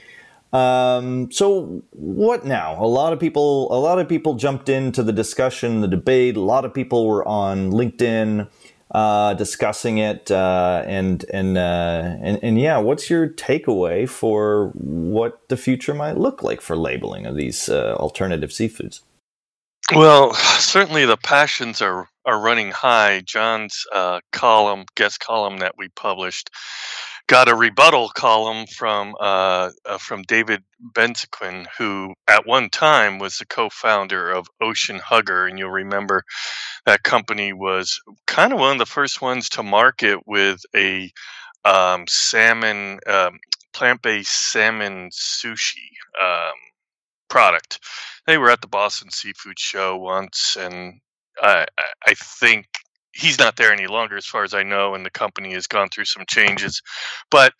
Um, 0.51 1.31
so 1.31 1.83
what 1.91 2.45
now? 2.45 2.83
A 2.83 2.87
lot 2.87 3.13
of 3.13 3.19
people, 3.19 3.71
a 3.71 3.79
lot 3.79 3.99
of 3.99 4.09
people 4.09 4.33
jumped 4.33 4.69
into 4.69 5.03
the 5.03 5.13
discussion, 5.13 5.81
the 5.81 5.87
debate. 5.87 6.37
A 6.37 6.41
lot 6.41 6.65
of 6.65 6.73
people 6.73 7.07
were 7.07 7.27
on 7.27 7.71
LinkedIn 7.71 8.49
uh, 8.91 9.35
discussing 9.35 9.99
it, 9.99 10.31
uh, 10.31 10.83
and 10.87 11.23
and, 11.31 11.57
uh, 11.57 12.15
and 12.21 12.39
and 12.41 12.59
yeah, 12.59 12.77
what's 12.77 13.09
your 13.09 13.29
takeaway 13.29 14.09
for 14.09 14.71
what 14.73 15.47
the 15.49 15.57
future 15.57 15.93
might 15.93 16.17
look 16.17 16.41
like 16.41 16.61
for 16.61 16.75
labeling 16.75 17.27
of 17.27 17.35
these 17.35 17.69
uh, 17.69 17.95
alternative 17.99 18.49
seafoods? 18.49 19.01
Well, 19.93 20.33
certainly 20.33 21.05
the 21.05 21.17
passions 21.17 21.81
are 21.81 22.09
are 22.25 22.39
running 22.39 22.71
high. 22.71 23.21
John's 23.21 23.85
uh, 23.93 24.21
column, 24.31 24.85
guest 24.95 25.19
column 25.19 25.59
that 25.59 25.75
we 25.77 25.89
published, 25.89 26.49
got 27.29 27.47
a 27.47 27.55
rebuttal 27.55 28.09
column 28.09 28.65
from 28.65 29.15
uh, 29.19 29.69
uh, 29.85 29.97
from 29.99 30.23
David 30.23 30.63
Benzaquen, 30.93 31.67
who 31.77 32.15
at 32.27 32.47
one 32.47 32.69
time 32.71 33.19
was 33.19 33.37
the 33.37 33.45
co-founder 33.45 34.31
of 34.31 34.47
Ocean 34.59 34.99
Hugger, 34.99 35.45
and 35.45 35.57
you'll 35.59 35.69
remember 35.69 36.23
that 36.87 37.03
company 37.03 37.53
was 37.53 38.01
kind 38.25 38.51
of 38.51 38.59
one 38.59 38.73
of 38.73 38.79
the 38.79 38.85
first 38.87 39.21
ones 39.21 39.47
to 39.49 39.63
market 39.63 40.19
with 40.25 40.59
a 40.75 41.11
um, 41.65 42.05
salmon, 42.07 42.99
um, 43.05 43.37
plant-based 43.73 44.51
salmon 44.51 45.09
sushi 45.13 45.85
um, 46.19 46.55
product. 47.29 47.79
They 48.25 48.39
were 48.39 48.49
at 48.49 48.61
the 48.61 48.67
Boston 48.67 49.11
Seafood 49.11 49.59
Show 49.59 49.97
once, 49.97 50.57
and 50.59 50.99
I, 51.39 51.67
I 52.07 52.13
think 52.15 52.65
he's 53.13 53.39
not 53.39 53.55
there 53.55 53.71
any 53.71 53.87
longer, 53.87 54.17
as 54.17 54.25
far 54.25 54.43
as 54.43 54.53
I 54.53 54.63
know, 54.63 54.95
and 54.95 55.05
the 55.05 55.11
company 55.11 55.53
has 55.53 55.67
gone 55.67 55.89
through 55.89 56.05
some 56.05 56.25
changes. 56.27 56.81
But 57.31 57.53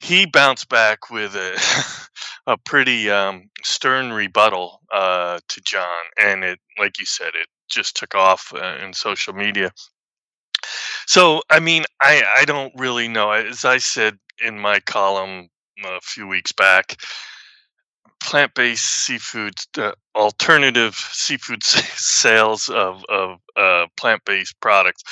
he 0.00 0.26
bounced 0.26 0.68
back 0.68 1.10
with 1.10 1.34
a 1.36 2.08
a 2.46 2.56
pretty 2.58 3.10
um, 3.10 3.48
stern 3.62 4.12
rebuttal 4.12 4.80
uh, 4.92 5.38
to 5.48 5.60
John, 5.62 6.04
and 6.20 6.44
it, 6.44 6.58
like 6.78 6.98
you 6.98 7.06
said, 7.06 7.28
it 7.28 7.46
just 7.70 7.96
took 7.96 8.14
off 8.14 8.52
uh, 8.54 8.78
in 8.82 8.92
social 8.92 9.32
media. 9.32 9.70
So, 11.06 11.42
I 11.50 11.60
mean, 11.60 11.84
I 12.00 12.22
I 12.38 12.44
don't 12.44 12.72
really 12.76 13.08
know. 13.08 13.30
As 13.30 13.64
I 13.64 13.78
said 13.78 14.18
in 14.44 14.58
my 14.58 14.80
column 14.80 15.48
a 15.84 16.00
few 16.00 16.26
weeks 16.26 16.52
back, 16.52 16.96
plant-based 18.24 18.84
seafood, 18.84 19.54
uh, 19.78 19.92
alternative 20.14 20.94
seafood 20.94 21.62
sales 21.64 22.68
of 22.68 23.04
of 23.08 23.38
uh, 23.56 23.86
plant-based 23.96 24.58
products 24.60 25.02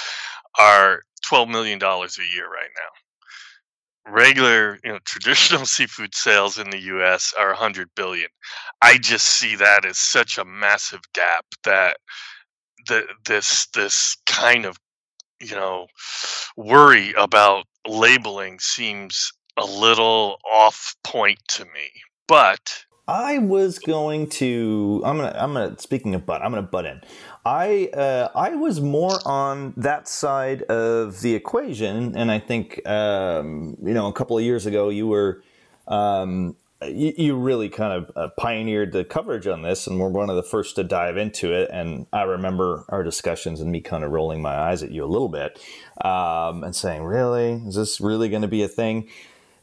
are 0.59 1.03
twelve 1.27 1.49
million 1.49 1.79
dollars 1.79 2.19
a 2.19 2.35
year 2.35 2.47
right 2.47 2.71
now. 2.77 4.13
Regular, 4.13 4.79
you 4.83 4.93
know, 4.93 4.99
traditional 5.05 5.67
seafood 5.67 6.15
sales 6.15 6.59
in 6.59 6.71
the 6.71 6.81
U.S. 6.81 7.35
are 7.39 7.49
100 7.49 7.89
billion. 7.95 8.29
I 8.83 8.99
just 8.99 9.27
see 9.27 9.57
that 9.57 9.85
as 9.85 9.99
such 9.99 10.39
a 10.39 10.45
massive 10.45 11.03
gap 11.13 11.45
that 11.65 11.99
the 12.89 13.05
this 13.27 13.67
this 13.75 14.17
kind 14.27 14.65
of 14.65 14.79
you 15.41 15.55
know 15.55 15.87
worry 16.57 17.13
about 17.13 17.65
labeling 17.87 18.59
seems 18.59 19.33
a 19.57 19.65
little 19.65 20.39
off 20.51 20.95
point 21.05 21.39
to 21.49 21.65
me. 21.67 21.91
But 22.27 22.85
I 23.11 23.39
was 23.39 23.81
going 23.81 24.29
to. 24.29 25.03
I'm 25.05 25.17
gonna. 25.17 25.37
I'm 25.37 25.53
gonna. 25.53 25.77
Speaking 25.81 26.15
of 26.15 26.25
butt, 26.25 26.43
I'm 26.43 26.53
gonna 26.53 26.63
butt 26.63 26.87
in. 26.87 27.01
I 27.45 27.91
uh, 27.93 28.29
I 28.37 28.55
was 28.55 28.81
more 28.81 29.19
on 29.27 29.75
that 29.77 30.07
side 30.07 30.63
of 30.63 31.21
the 31.21 31.35
equation, 31.35 32.17
and 32.17 32.31
I 32.31 32.39
think 32.39 32.87
um, 32.87 33.77
you 33.83 33.95
know 33.95 34.07
a 34.07 34.13
couple 34.13 34.39
of 34.39 34.45
years 34.45 34.65
ago 34.65 34.91
you 34.91 35.09
were 35.09 35.43
um, 35.89 36.55
you, 36.83 37.13
you, 37.19 37.37
really 37.37 37.69
kind 37.69 37.93
of 37.93 38.13
uh, 38.15 38.29
pioneered 38.39 38.93
the 38.93 39.05
coverage 39.05 39.49
on 39.49 39.63
this, 39.63 39.89
and 39.89 39.99
were 39.99 40.09
one 40.09 40.31
of 40.31 40.37
the 40.37 40.45
first 40.45 40.77
to 40.77 40.85
dive 40.85 41.17
into 41.17 41.53
it. 41.53 41.69
And 41.73 42.07
I 42.13 42.23
remember 42.23 42.85
our 42.91 43.03
discussions 43.03 43.61
and 43.61 43.73
me 43.73 43.81
kind 43.81 44.05
of 44.05 44.13
rolling 44.13 44.41
my 44.41 44.55
eyes 44.55 44.85
at 44.85 44.93
you 44.93 45.05
a 45.05 45.07
little 45.07 45.29
bit 45.29 45.59
um, 46.05 46.63
and 46.63 46.77
saying, 46.77 47.03
"Really, 47.03 47.55
is 47.67 47.75
this 47.75 48.01
really 48.01 48.29
going 48.29 48.43
to 48.43 48.49
be 48.49 48.63
a 48.63 48.69
thing?" 48.69 49.09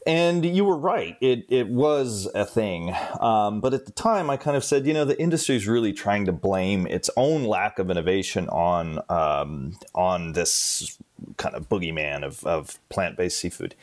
And 0.08 0.46
you 0.46 0.64
were 0.64 0.78
right. 0.78 1.18
It 1.20 1.46
it 1.50 1.68
was 1.68 2.30
a 2.34 2.46
thing. 2.46 2.96
Um, 3.20 3.60
but 3.60 3.74
at 3.74 3.86
the 3.86 3.92
time, 3.92 4.30
I 4.30 4.38
kind 4.38 4.56
of 4.56 4.64
said, 4.64 4.88
you 4.88 4.94
know, 4.94 5.04
the 5.04 5.20
industry 5.20 5.58
is 5.58 5.68
really 5.68 5.92
trying 5.92 6.26
to 6.28 6.32
blame 6.32 6.88
its 6.88 7.10
own 7.18 7.44
lack 7.44 7.78
of 7.78 7.92
innovation 7.92 8.48
on 8.48 9.02
um, 9.10 9.78
on 9.94 10.32
this 10.32 10.98
kind 11.36 11.56
of 11.56 11.68
boogeyman 11.68 12.24
of, 12.24 12.46
of 12.46 12.80
plant 12.88 13.18
based 13.18 13.38
seafood. 13.38 13.76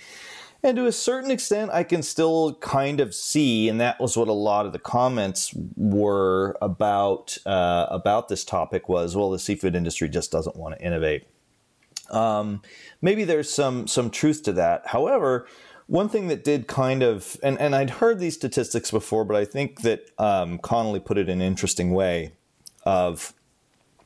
And 0.62 0.78
to 0.78 0.86
a 0.86 0.92
certain 0.92 1.30
extent, 1.30 1.70
I 1.72 1.84
can 1.84 2.02
still 2.02 2.54
kind 2.54 3.00
of 3.00 3.14
see, 3.14 3.68
and 3.68 3.78
that 3.82 4.00
was 4.00 4.16
what 4.16 4.28
a 4.28 4.32
lot 4.32 4.64
of 4.64 4.72
the 4.72 4.78
comments 4.78 5.54
were 5.76 6.56
about 6.62 7.36
uh, 7.44 7.86
about 7.90 8.28
this 8.28 8.46
topic 8.46 8.88
was, 8.88 9.14
well, 9.14 9.30
the 9.30 9.38
seafood 9.38 9.74
industry 9.74 10.08
just 10.08 10.32
doesn't 10.32 10.56
want 10.56 10.78
to 10.78 10.82
innovate. 10.82 11.26
Um, 12.08 12.62
maybe 13.02 13.24
there's 13.24 13.52
some 13.52 13.86
some 13.86 14.10
truth 14.10 14.42
to 14.44 14.54
that. 14.54 14.86
However, 14.86 15.46
one 15.86 16.08
thing 16.08 16.28
that 16.28 16.44
did 16.44 16.66
kind 16.66 17.02
of, 17.02 17.36
and, 17.42 17.58
and 17.60 17.74
I'd 17.74 17.90
heard 17.90 18.18
these 18.18 18.34
statistics 18.34 18.90
before, 18.90 19.24
but 19.24 19.36
I 19.36 19.44
think 19.44 19.82
that 19.82 20.10
um, 20.18 20.58
Connolly 20.58 21.00
put 21.00 21.18
it 21.18 21.28
in 21.28 21.40
an 21.40 21.46
interesting 21.46 21.92
way 21.92 22.32
of, 22.84 23.34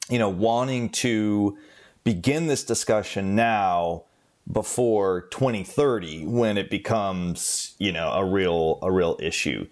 you 0.08 0.18
know, 0.18 0.28
wanting 0.28 0.88
to 0.90 1.56
begin 2.04 2.46
this 2.46 2.64
discussion 2.64 3.34
now 3.34 4.04
before 4.50 5.22
2030 5.30 6.24
when 6.24 6.56
it 6.56 6.70
becomes 6.70 7.74
you 7.78 7.92
know 7.92 8.10
a 8.12 8.24
real 8.24 8.78
a 8.82 8.90
real 8.90 9.16
issue. 9.20 9.66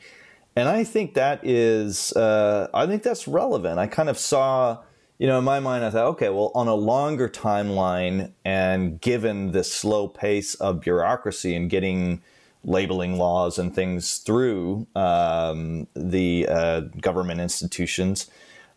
And 0.54 0.68
i 0.68 0.84
think 0.84 1.14
that 1.14 1.40
is 1.46 2.12
uh, 2.12 2.68
i 2.74 2.86
think 2.86 3.02
that's 3.02 3.26
relevant. 3.26 3.78
I 3.78 3.86
kind 3.86 4.08
of 4.08 4.18
saw 4.18 4.78
you 5.18 5.26
know 5.26 5.38
in 5.38 5.44
my 5.44 5.60
mind 5.60 5.84
i 5.84 5.90
thought 5.90 6.06
okay 6.06 6.28
well 6.28 6.50
on 6.54 6.68
a 6.68 6.74
longer 6.74 7.28
timeline 7.28 8.32
and 8.44 9.00
given 9.00 9.52
the 9.52 9.64
slow 9.64 10.08
pace 10.08 10.54
of 10.56 10.80
bureaucracy 10.80 11.54
and 11.54 11.70
getting 11.70 12.22
labeling 12.64 13.16
laws 13.16 13.58
and 13.58 13.74
things 13.74 14.18
through 14.18 14.86
um, 14.96 15.86
the 15.94 16.46
uh, 16.48 16.80
government 17.00 17.40
institutions 17.40 18.28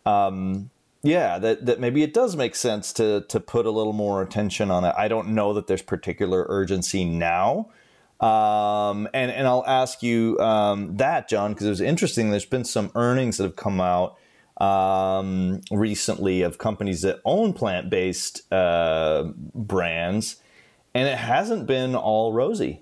um, 0.05 0.69
yeah, 1.01 1.39
that, 1.39 1.65
that 1.65 1.79
maybe 1.79 2.03
it 2.03 2.13
does 2.13 2.35
make 2.35 2.55
sense 2.55 2.91
to 2.93 3.21
to 3.29 3.39
put 3.39 3.65
a 3.65 3.71
little 3.71 3.93
more 3.93 4.21
attention 4.21 4.69
on 4.69 4.83
it. 4.83 4.93
I 4.97 5.07
don't 5.07 5.29
know 5.29 5.53
that 5.53 5.67
there's 5.67 5.81
particular 5.81 6.45
urgency 6.49 7.05
now. 7.05 7.69
Um, 8.19 9.07
and 9.13 9.31
and 9.31 9.47
I'll 9.47 9.63
ask 9.65 10.03
you 10.03 10.37
um, 10.39 10.97
that, 10.97 11.29
John, 11.29 11.53
because 11.53 11.67
it 11.67 11.69
was 11.69 11.81
interesting. 11.81 12.31
There's 12.31 12.45
been 12.45 12.65
some 12.65 12.91
earnings 12.95 13.37
that 13.37 13.43
have 13.43 13.55
come 13.55 13.79
out 13.79 14.17
um, 14.59 15.61
recently 15.71 16.41
of 16.41 16.57
companies 16.57 17.01
that 17.01 17.19
own 17.25 17.53
plant 17.53 17.89
based 17.89 18.51
uh, 18.51 19.25
brands, 19.55 20.37
and 20.93 21.07
it 21.07 21.17
hasn't 21.17 21.65
been 21.65 21.95
all 21.95 22.33
rosy. 22.33 22.81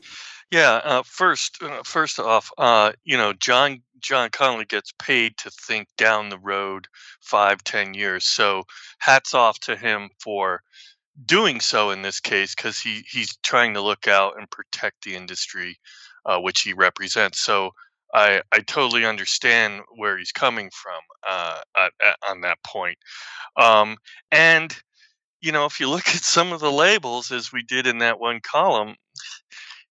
Yeah. 0.51 0.81
Uh, 0.83 1.03
first, 1.05 1.61
uh, 1.61 1.81
first 1.83 2.19
off, 2.19 2.51
uh, 2.57 2.93
you 3.03 3.17
know, 3.17 3.33
John 3.33 3.81
John 3.99 4.29
Connolly 4.29 4.65
gets 4.65 4.93
paid 4.99 5.37
to 5.37 5.49
think 5.49 5.87
down 5.97 6.29
the 6.29 6.39
road 6.39 6.87
five, 7.21 7.63
ten 7.63 7.93
years. 7.93 8.25
So 8.25 8.63
hats 8.99 9.33
off 9.33 9.59
to 9.61 9.75
him 9.75 10.09
for 10.19 10.61
doing 11.25 11.59
so 11.59 11.89
in 11.89 12.03
this 12.03 12.19
case 12.19 12.53
because 12.55 12.79
he 12.79 13.03
he's 13.09 13.35
trying 13.37 13.73
to 13.73 13.81
look 13.81 14.07
out 14.07 14.33
and 14.37 14.49
protect 14.49 15.03
the 15.03 15.15
industry 15.15 15.77
uh, 16.27 16.39
which 16.39 16.61
he 16.61 16.73
represents. 16.73 17.39
So 17.39 17.71
I 18.13 18.41
I 18.51 18.59
totally 18.61 19.05
understand 19.05 19.81
where 19.95 20.17
he's 20.17 20.31
coming 20.31 20.69
from 20.71 20.99
uh, 21.27 21.61
at, 21.75 21.91
at, 22.05 22.17
on 22.27 22.41
that 22.41 22.57
point. 22.63 22.97
Um, 23.57 23.97
and 24.31 24.75
you 25.41 25.51
know, 25.51 25.65
if 25.65 25.79
you 25.79 25.89
look 25.89 26.07
at 26.15 26.23
some 26.23 26.53
of 26.53 26.59
the 26.59 26.71
labels 26.71 27.31
as 27.31 27.51
we 27.51 27.63
did 27.63 27.87
in 27.87 27.99
that 27.99 28.19
one 28.19 28.39
column, 28.41 28.95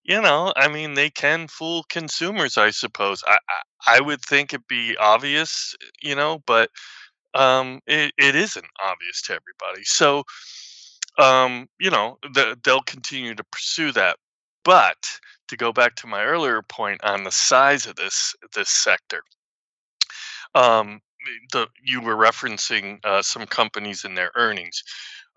you 0.04 0.20
know, 0.20 0.52
I 0.56 0.68
mean, 0.68 0.94
they 0.94 1.10
can 1.10 1.48
fool 1.48 1.84
consumers, 1.88 2.56
I 2.56 2.70
suppose. 2.70 3.22
I 3.26 3.38
I, 3.48 3.98
I 3.98 4.00
would 4.00 4.22
think 4.22 4.52
it'd 4.52 4.66
be 4.68 4.96
obvious, 4.98 5.74
you 6.02 6.14
know, 6.14 6.42
but 6.46 6.70
um, 7.34 7.80
it, 7.86 8.12
it 8.18 8.34
isn't 8.34 8.66
obvious 8.82 9.22
to 9.22 9.32
everybody. 9.34 9.84
So, 9.84 10.24
um, 11.18 11.68
you 11.78 11.90
know, 11.90 12.18
the, 12.22 12.58
they'll 12.64 12.80
continue 12.82 13.34
to 13.34 13.44
pursue 13.44 13.92
that. 13.92 14.16
But 14.64 14.96
to 15.48 15.56
go 15.56 15.72
back 15.72 15.96
to 15.96 16.06
my 16.06 16.24
earlier 16.24 16.62
point 16.62 17.02
on 17.04 17.24
the 17.24 17.30
size 17.30 17.86
of 17.86 17.96
this 17.96 18.34
this 18.54 18.70
sector, 18.70 19.22
um, 20.54 21.00
the 21.52 21.68
you 21.84 22.00
were 22.00 22.16
referencing 22.16 22.98
uh, 23.04 23.22
some 23.22 23.46
companies 23.46 24.04
and 24.04 24.16
their 24.16 24.32
earnings. 24.36 24.82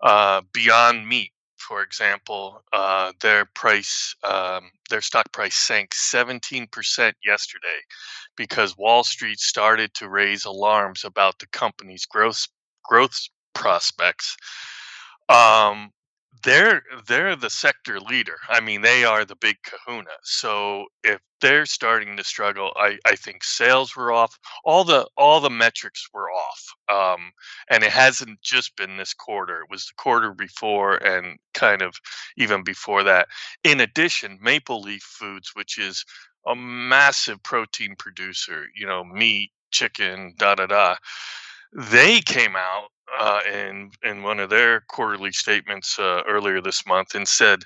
Uh, 0.02 0.40
Beyond 0.52 1.06
Meat 1.06 1.32
for 1.70 1.82
example, 1.82 2.64
uh, 2.72 3.12
their 3.20 3.44
price, 3.44 4.14
um, 4.24 4.70
their 4.88 5.00
stock 5.00 5.30
price 5.32 5.54
sank 5.54 5.90
17% 5.90 7.12
yesterday 7.24 7.80
because 8.36 8.76
Wall 8.76 9.04
Street 9.04 9.38
started 9.38 9.94
to 9.94 10.08
raise 10.08 10.44
alarms 10.44 11.04
about 11.04 11.38
the 11.38 11.46
company's 11.48 12.06
growth 12.06 12.48
growth 12.82 13.16
prospects. 13.54 14.36
Um, 15.28 15.90
they're 16.42 16.82
they're 17.06 17.36
the 17.36 17.50
sector 17.50 18.00
leader. 18.00 18.36
I 18.48 18.60
mean, 18.60 18.82
they 18.82 19.04
are 19.04 19.24
the 19.24 19.36
big 19.36 19.56
kahuna. 19.62 20.10
So 20.22 20.86
if 21.04 21.20
they're 21.40 21.66
starting 21.66 22.16
to 22.16 22.24
struggle, 22.24 22.72
I, 22.76 22.98
I 23.06 23.16
think 23.16 23.44
sales 23.44 23.96
were 23.96 24.12
off. 24.12 24.38
All 24.64 24.84
the 24.84 25.06
all 25.16 25.40
the 25.40 25.50
metrics 25.50 26.06
were 26.14 26.30
off. 26.30 26.74
Um, 26.88 27.32
and 27.68 27.82
it 27.82 27.90
hasn't 27.90 28.40
just 28.42 28.76
been 28.76 28.96
this 28.96 29.12
quarter. 29.12 29.60
It 29.60 29.70
was 29.70 29.86
the 29.86 29.94
quarter 29.96 30.32
before 30.32 30.96
and 30.96 31.38
kind 31.54 31.82
of 31.82 31.94
even 32.36 32.62
before 32.62 33.02
that. 33.04 33.28
In 33.64 33.80
addition, 33.80 34.38
Maple 34.40 34.80
Leaf 34.80 35.02
Foods, 35.02 35.50
which 35.54 35.78
is 35.78 36.04
a 36.46 36.54
massive 36.54 37.42
protein 37.42 37.96
producer, 37.98 38.64
you 38.74 38.86
know, 38.86 39.04
meat, 39.04 39.50
chicken, 39.70 40.34
da 40.38 40.54
da 40.54 40.66
da. 40.66 40.96
They 41.72 42.20
came 42.20 42.56
out 42.56 42.88
uh, 43.18 43.40
in 43.52 43.90
in 44.02 44.22
one 44.22 44.40
of 44.40 44.50
their 44.50 44.80
quarterly 44.88 45.32
statements 45.32 45.98
uh, 45.98 46.22
earlier 46.28 46.60
this 46.60 46.86
month 46.86 47.14
and 47.14 47.26
said 47.26 47.64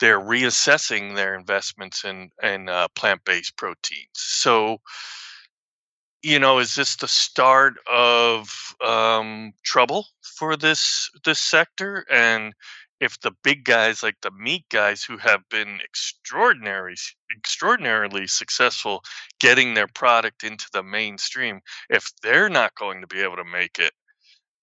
they're 0.00 0.20
reassessing 0.20 1.14
their 1.14 1.34
investments 1.34 2.04
in 2.04 2.30
in 2.42 2.68
uh, 2.68 2.88
plant 2.94 3.24
based 3.24 3.56
proteins. 3.56 4.08
So, 4.14 4.78
you 6.22 6.38
know, 6.38 6.58
is 6.58 6.74
this 6.74 6.96
the 6.96 7.08
start 7.08 7.74
of 7.90 8.74
um, 8.84 9.52
trouble 9.64 10.06
for 10.22 10.56
this 10.56 11.10
this 11.24 11.40
sector? 11.40 12.04
And 12.10 12.54
if 13.00 13.20
the 13.20 13.32
big 13.42 13.64
guys 13.64 14.02
like 14.02 14.16
the 14.22 14.30
meat 14.30 14.64
guys 14.70 15.02
who 15.02 15.16
have 15.18 15.42
been 15.50 15.80
extraordinary 15.84 16.94
extraordinarily 17.36 18.26
successful 18.26 19.02
getting 19.40 19.74
their 19.74 19.88
product 19.88 20.44
into 20.44 20.66
the 20.72 20.82
mainstream 20.82 21.60
if 21.90 22.10
they're 22.22 22.48
not 22.48 22.74
going 22.76 23.00
to 23.00 23.06
be 23.06 23.20
able 23.20 23.36
to 23.36 23.44
make 23.44 23.78
it 23.78 23.92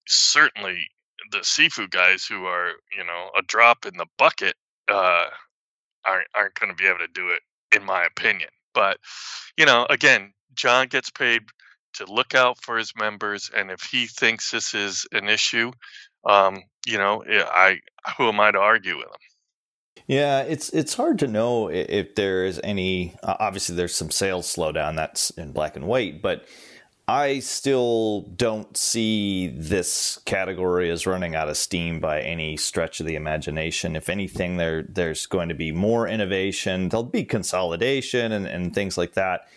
certainly 0.08 0.90
the 1.32 1.44
seafood 1.44 1.92
guys 1.92 2.26
who 2.26 2.46
are 2.46 2.72
you 2.96 3.04
know 3.04 3.30
a 3.38 3.42
drop 3.44 3.86
in 3.86 3.98
the 3.98 4.08
bucket 4.18 4.56
uh, 4.90 5.26
aren't 6.06 6.28
aren't 6.36 6.56
going 6.56 6.70
to 6.70 6.76
be 6.76 6.88
able 6.88 7.00
to 7.00 7.08
do 7.14 7.30
it 7.30 7.42
in 7.76 7.84
my 7.84 8.04
opinion. 8.04 8.50
But 8.74 8.98
you 9.58 9.66
know, 9.66 9.86
again, 9.90 10.34
John 10.56 10.88
gets 10.88 11.10
paid 11.10 11.44
to 11.94 12.06
look 12.06 12.36
out 12.36 12.58
for 12.62 12.78
his 12.78 12.94
members, 12.98 13.50
and 13.56 13.70
if 13.70 13.82
he 13.84 14.08
thinks 14.08 14.52
this 14.52 14.74
is 14.74 15.06
an 15.12 15.28
issue, 15.28 15.72
um, 16.26 16.64
you 16.86 16.98
know, 16.98 17.24
I 17.28 17.80
who 18.18 18.30
am 18.30 18.40
I 18.40 18.52
to 18.52 18.60
argue 18.60 18.98
with 18.98 19.06
him? 19.06 20.04
Yeah, 20.08 20.42
it's 20.42 20.70
it's 20.70 20.94
hard 20.94 21.20
to 21.20 21.28
know 21.28 21.70
if 21.70 22.16
there 22.16 22.46
is 22.46 22.60
any. 22.64 23.16
Obviously, 23.24 23.76
there's 23.76 23.96
some 23.96 24.12
sales 24.12 24.54
slowdown 24.54 24.96
that's 24.96 25.30
in 25.32 25.52
black 25.52 25.76
and 25.76 25.86
white, 25.86 26.22
but 26.22 26.46
I 27.08 27.40
still 27.40 28.22
don't 28.22 28.78
see 28.78 29.48
this 29.48 30.20
category 30.26 30.90
as 30.90 31.06
running 31.06 31.36
out 31.36 31.50
of 31.50 31.58
steam 31.58 32.00
by 32.00 32.22
any 32.22 32.56
stretch 32.58 33.00
of 33.00 33.06
the 33.06 33.16
imagination. 33.16 33.96
If 33.96 34.08
anything, 34.08 34.58
there 34.58 34.84
there's 34.84 35.26
going 35.26 35.50
to 35.50 35.56
be 35.56 35.72
more 35.72 36.08
innovation. 36.08 36.90
There'll 36.90 37.04
be 37.04 37.26
consolidation 37.26 38.32
and, 38.32 38.48
and 38.48 38.74
things 38.74 38.98
like 38.98 39.14
that. 39.14 39.48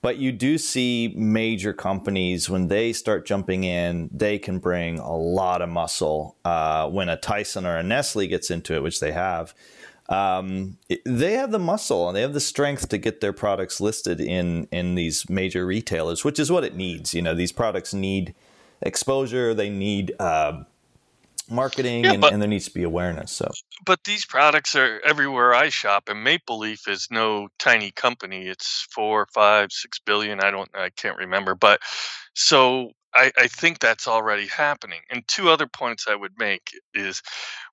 But 0.00 0.16
you 0.16 0.32
do 0.32 0.58
see 0.58 1.14
major 1.16 1.72
companies 1.72 2.50
when 2.50 2.66
they 2.66 2.92
start 2.92 3.24
jumping 3.24 3.62
in, 3.62 4.10
they 4.12 4.36
can 4.36 4.58
bring 4.58 4.98
a 4.98 5.16
lot 5.16 5.62
of 5.62 5.68
muscle. 5.68 6.36
Uh, 6.44 6.88
when 6.88 7.08
a 7.08 7.16
Tyson 7.16 7.64
or 7.64 7.76
a 7.76 7.84
Nestle 7.84 8.26
gets 8.26 8.50
into 8.50 8.74
it, 8.74 8.82
which 8.82 8.98
they 8.98 9.12
have, 9.12 9.54
um, 10.12 10.76
they 11.06 11.32
have 11.32 11.52
the 11.52 11.58
muscle 11.58 12.06
and 12.06 12.16
they 12.16 12.20
have 12.20 12.34
the 12.34 12.40
strength 12.40 12.90
to 12.90 12.98
get 12.98 13.22
their 13.22 13.32
products 13.32 13.80
listed 13.80 14.20
in 14.20 14.68
in 14.70 14.94
these 14.94 15.28
major 15.30 15.64
retailers, 15.64 16.22
which 16.22 16.38
is 16.38 16.52
what 16.52 16.64
it 16.64 16.76
needs. 16.76 17.14
You 17.14 17.22
know, 17.22 17.34
these 17.34 17.52
products 17.52 17.94
need 17.94 18.34
exposure, 18.82 19.54
they 19.54 19.70
need 19.70 20.12
uh, 20.20 20.64
marketing, 21.48 22.04
yeah, 22.04 22.12
and, 22.12 22.20
but, 22.20 22.32
and, 22.34 22.42
there 22.42 22.48
needs 22.48 22.66
to 22.66 22.74
be 22.74 22.82
awareness. 22.82 23.32
So, 23.32 23.50
but 23.86 24.04
these 24.04 24.26
products 24.26 24.76
are 24.76 25.00
everywhere 25.02 25.54
I 25.54 25.70
shop, 25.70 26.10
and 26.10 26.22
Maple 26.22 26.58
Leaf 26.58 26.88
is 26.88 27.08
no 27.10 27.48
tiny 27.58 27.90
company. 27.90 28.48
It's 28.48 28.86
four, 28.90 29.26
five, 29.32 29.72
six 29.72 29.98
billion. 29.98 30.40
I 30.40 30.50
don't, 30.50 30.68
I 30.74 30.90
can't 30.90 31.16
remember, 31.16 31.54
but 31.54 31.80
so 32.34 32.90
I, 33.14 33.32
I, 33.38 33.46
think 33.46 33.78
that's 33.78 34.08
already 34.08 34.46
happening. 34.46 35.00
And 35.10 35.26
two 35.26 35.48
other 35.48 35.66
points 35.66 36.06
I 36.08 36.14
would 36.14 36.38
make 36.38 36.70
is 36.94 37.22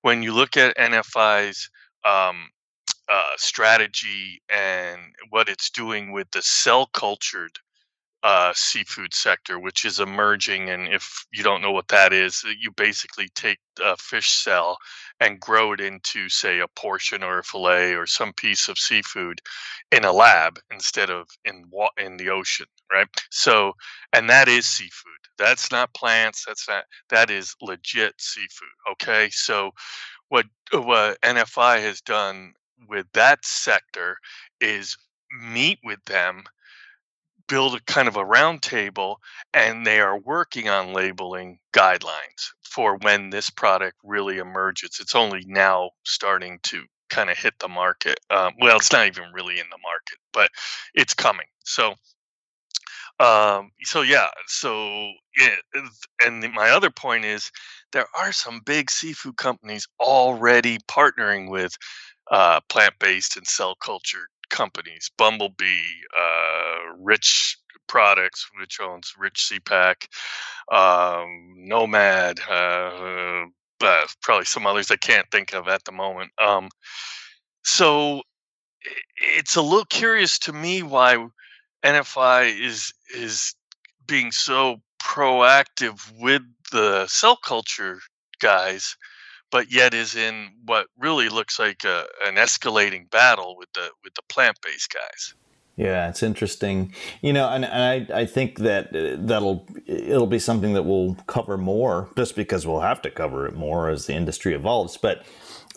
when 0.02 0.22
you 0.22 0.32
look 0.32 0.56
at 0.56 0.76
NFI's 0.76 1.70
um, 2.04 2.50
uh, 3.08 3.32
strategy 3.36 4.42
and 4.48 5.00
what 5.30 5.48
it's 5.48 5.70
doing 5.70 6.12
with 6.12 6.30
the 6.32 6.42
cell 6.42 6.86
cultured 6.86 7.52
uh, 8.22 8.52
seafood 8.54 9.14
sector, 9.14 9.58
which 9.58 9.84
is 9.86 9.98
emerging. 10.00 10.68
And 10.70 10.88
if 10.92 11.24
you 11.32 11.42
don't 11.42 11.62
know 11.62 11.72
what 11.72 11.88
that 11.88 12.12
is, 12.12 12.44
you 12.60 12.70
basically 12.72 13.28
take 13.34 13.58
a 13.82 13.96
fish 13.96 14.30
cell 14.30 14.76
and 15.20 15.40
grow 15.40 15.72
it 15.72 15.80
into, 15.80 16.28
say, 16.28 16.60
a 16.60 16.68
portion 16.68 17.22
or 17.22 17.38
a 17.38 17.44
fillet 17.44 17.94
or 17.94 18.06
some 18.06 18.32
piece 18.34 18.68
of 18.68 18.78
seafood 18.78 19.40
in 19.90 20.04
a 20.04 20.12
lab 20.12 20.58
instead 20.70 21.10
of 21.10 21.28
in 21.46 21.64
wa- 21.70 21.90
in 21.98 22.18
the 22.18 22.28
ocean, 22.30 22.66
right? 22.92 23.08
So, 23.30 23.72
and 24.12 24.28
that 24.28 24.48
is 24.48 24.66
seafood. 24.66 25.12
That's 25.38 25.70
not 25.72 25.94
plants. 25.94 26.44
That's 26.46 26.68
not. 26.68 26.84
That 27.08 27.30
is 27.30 27.54
legit 27.62 28.14
seafood. 28.20 28.68
Okay, 28.92 29.30
so 29.32 29.70
what 30.30 30.46
what 30.72 31.20
NFI 31.20 31.80
has 31.82 32.00
done 32.00 32.54
with 32.88 33.06
that 33.12 33.44
sector 33.44 34.16
is 34.60 34.96
meet 35.42 35.78
with 35.84 36.02
them 36.06 36.44
build 37.50 37.74
a 37.74 37.80
kind 37.80 38.06
of 38.06 38.16
a 38.16 38.24
roundtable, 38.24 39.16
and 39.52 39.84
they 39.84 39.98
are 40.00 40.18
working 40.20 40.68
on 40.68 40.94
labeling 40.94 41.58
guidelines 41.74 42.52
for 42.62 42.96
when 42.98 43.28
this 43.30 43.50
product 43.50 43.96
really 44.04 44.38
emerges. 44.38 44.98
It's 45.00 45.16
only 45.16 45.42
now 45.46 45.90
starting 46.04 46.60
to 46.62 46.84
kind 47.10 47.28
of 47.28 47.36
hit 47.36 47.54
the 47.58 47.68
market. 47.68 48.20
Um, 48.30 48.54
well, 48.60 48.76
it's 48.76 48.92
not 48.92 49.08
even 49.08 49.24
really 49.34 49.58
in 49.58 49.66
the 49.68 49.78
market, 49.82 50.18
but 50.32 50.50
it's 50.94 51.12
coming. 51.12 51.46
So, 51.64 51.94
um, 53.20 53.70
so 53.82 54.00
yeah, 54.02 54.28
so 54.46 55.10
yeah, 55.38 55.56
and 56.24 56.40
my 56.54 56.70
other 56.70 56.90
point 56.90 57.24
is 57.24 57.50
there 57.92 58.06
are 58.18 58.32
some 58.32 58.60
big 58.64 58.90
seafood 58.90 59.36
companies 59.36 59.86
already 60.00 60.78
partnering 60.88 61.50
with 61.50 61.76
uh, 62.30 62.60
plant-based 62.68 63.36
and 63.36 63.46
cell 63.46 63.74
culture 63.74 64.28
companies. 64.48 65.10
Bumblebee, 65.18 65.84
uh, 66.18 66.94
Rich 66.98 67.58
Products, 67.88 68.48
which 68.58 68.80
owns 68.80 69.12
Rich 69.18 69.50
SeaPak, 69.52 70.06
um, 70.72 71.54
Nomad, 71.56 72.40
uh, 72.48 73.44
uh, 73.82 74.06
probably 74.22 74.44
some 74.46 74.66
others 74.66 74.90
I 74.90 74.96
can't 74.96 75.30
think 75.30 75.52
of 75.52 75.68
at 75.68 75.84
the 75.84 75.92
moment. 75.92 76.30
Um, 76.42 76.68
so 77.64 78.22
it's 79.16 79.56
a 79.56 79.62
little 79.62 79.84
curious 79.84 80.38
to 80.40 80.52
me 80.52 80.82
why 80.82 81.26
NFI 81.84 82.60
is 82.60 82.92
is 83.16 83.54
being 84.06 84.32
so 84.32 84.80
proactive 85.02 86.00
with 86.18 86.42
the 86.72 87.06
cell 87.06 87.36
culture 87.36 88.00
guys, 88.40 88.96
but 89.50 89.72
yet 89.72 89.94
is 89.94 90.14
in 90.14 90.50
what 90.64 90.86
really 90.98 91.28
looks 91.28 91.58
like 91.58 91.84
a, 91.84 92.06
an 92.24 92.36
escalating 92.36 93.10
battle 93.10 93.56
with 93.56 93.72
the 93.72 93.88
with 94.04 94.14
the 94.14 94.22
plant 94.28 94.58
based 94.64 94.92
guys. 94.92 95.34
Yeah, 95.76 96.10
it's 96.10 96.22
interesting, 96.22 96.92
you 97.22 97.32
know, 97.32 97.48
and, 97.48 97.64
and 97.64 98.10
I 98.12 98.20
I 98.20 98.26
think 98.26 98.58
that 98.58 98.94
uh, 98.94 99.16
that'll 99.18 99.66
it'll 99.86 100.26
be 100.26 100.38
something 100.38 100.74
that 100.74 100.82
we'll 100.82 101.14
cover 101.26 101.56
more, 101.56 102.10
just 102.16 102.36
because 102.36 102.66
we'll 102.66 102.80
have 102.80 103.00
to 103.02 103.10
cover 103.10 103.46
it 103.46 103.54
more 103.54 103.88
as 103.88 104.06
the 104.06 104.14
industry 104.14 104.52
evolves. 104.52 104.98
But 104.98 105.24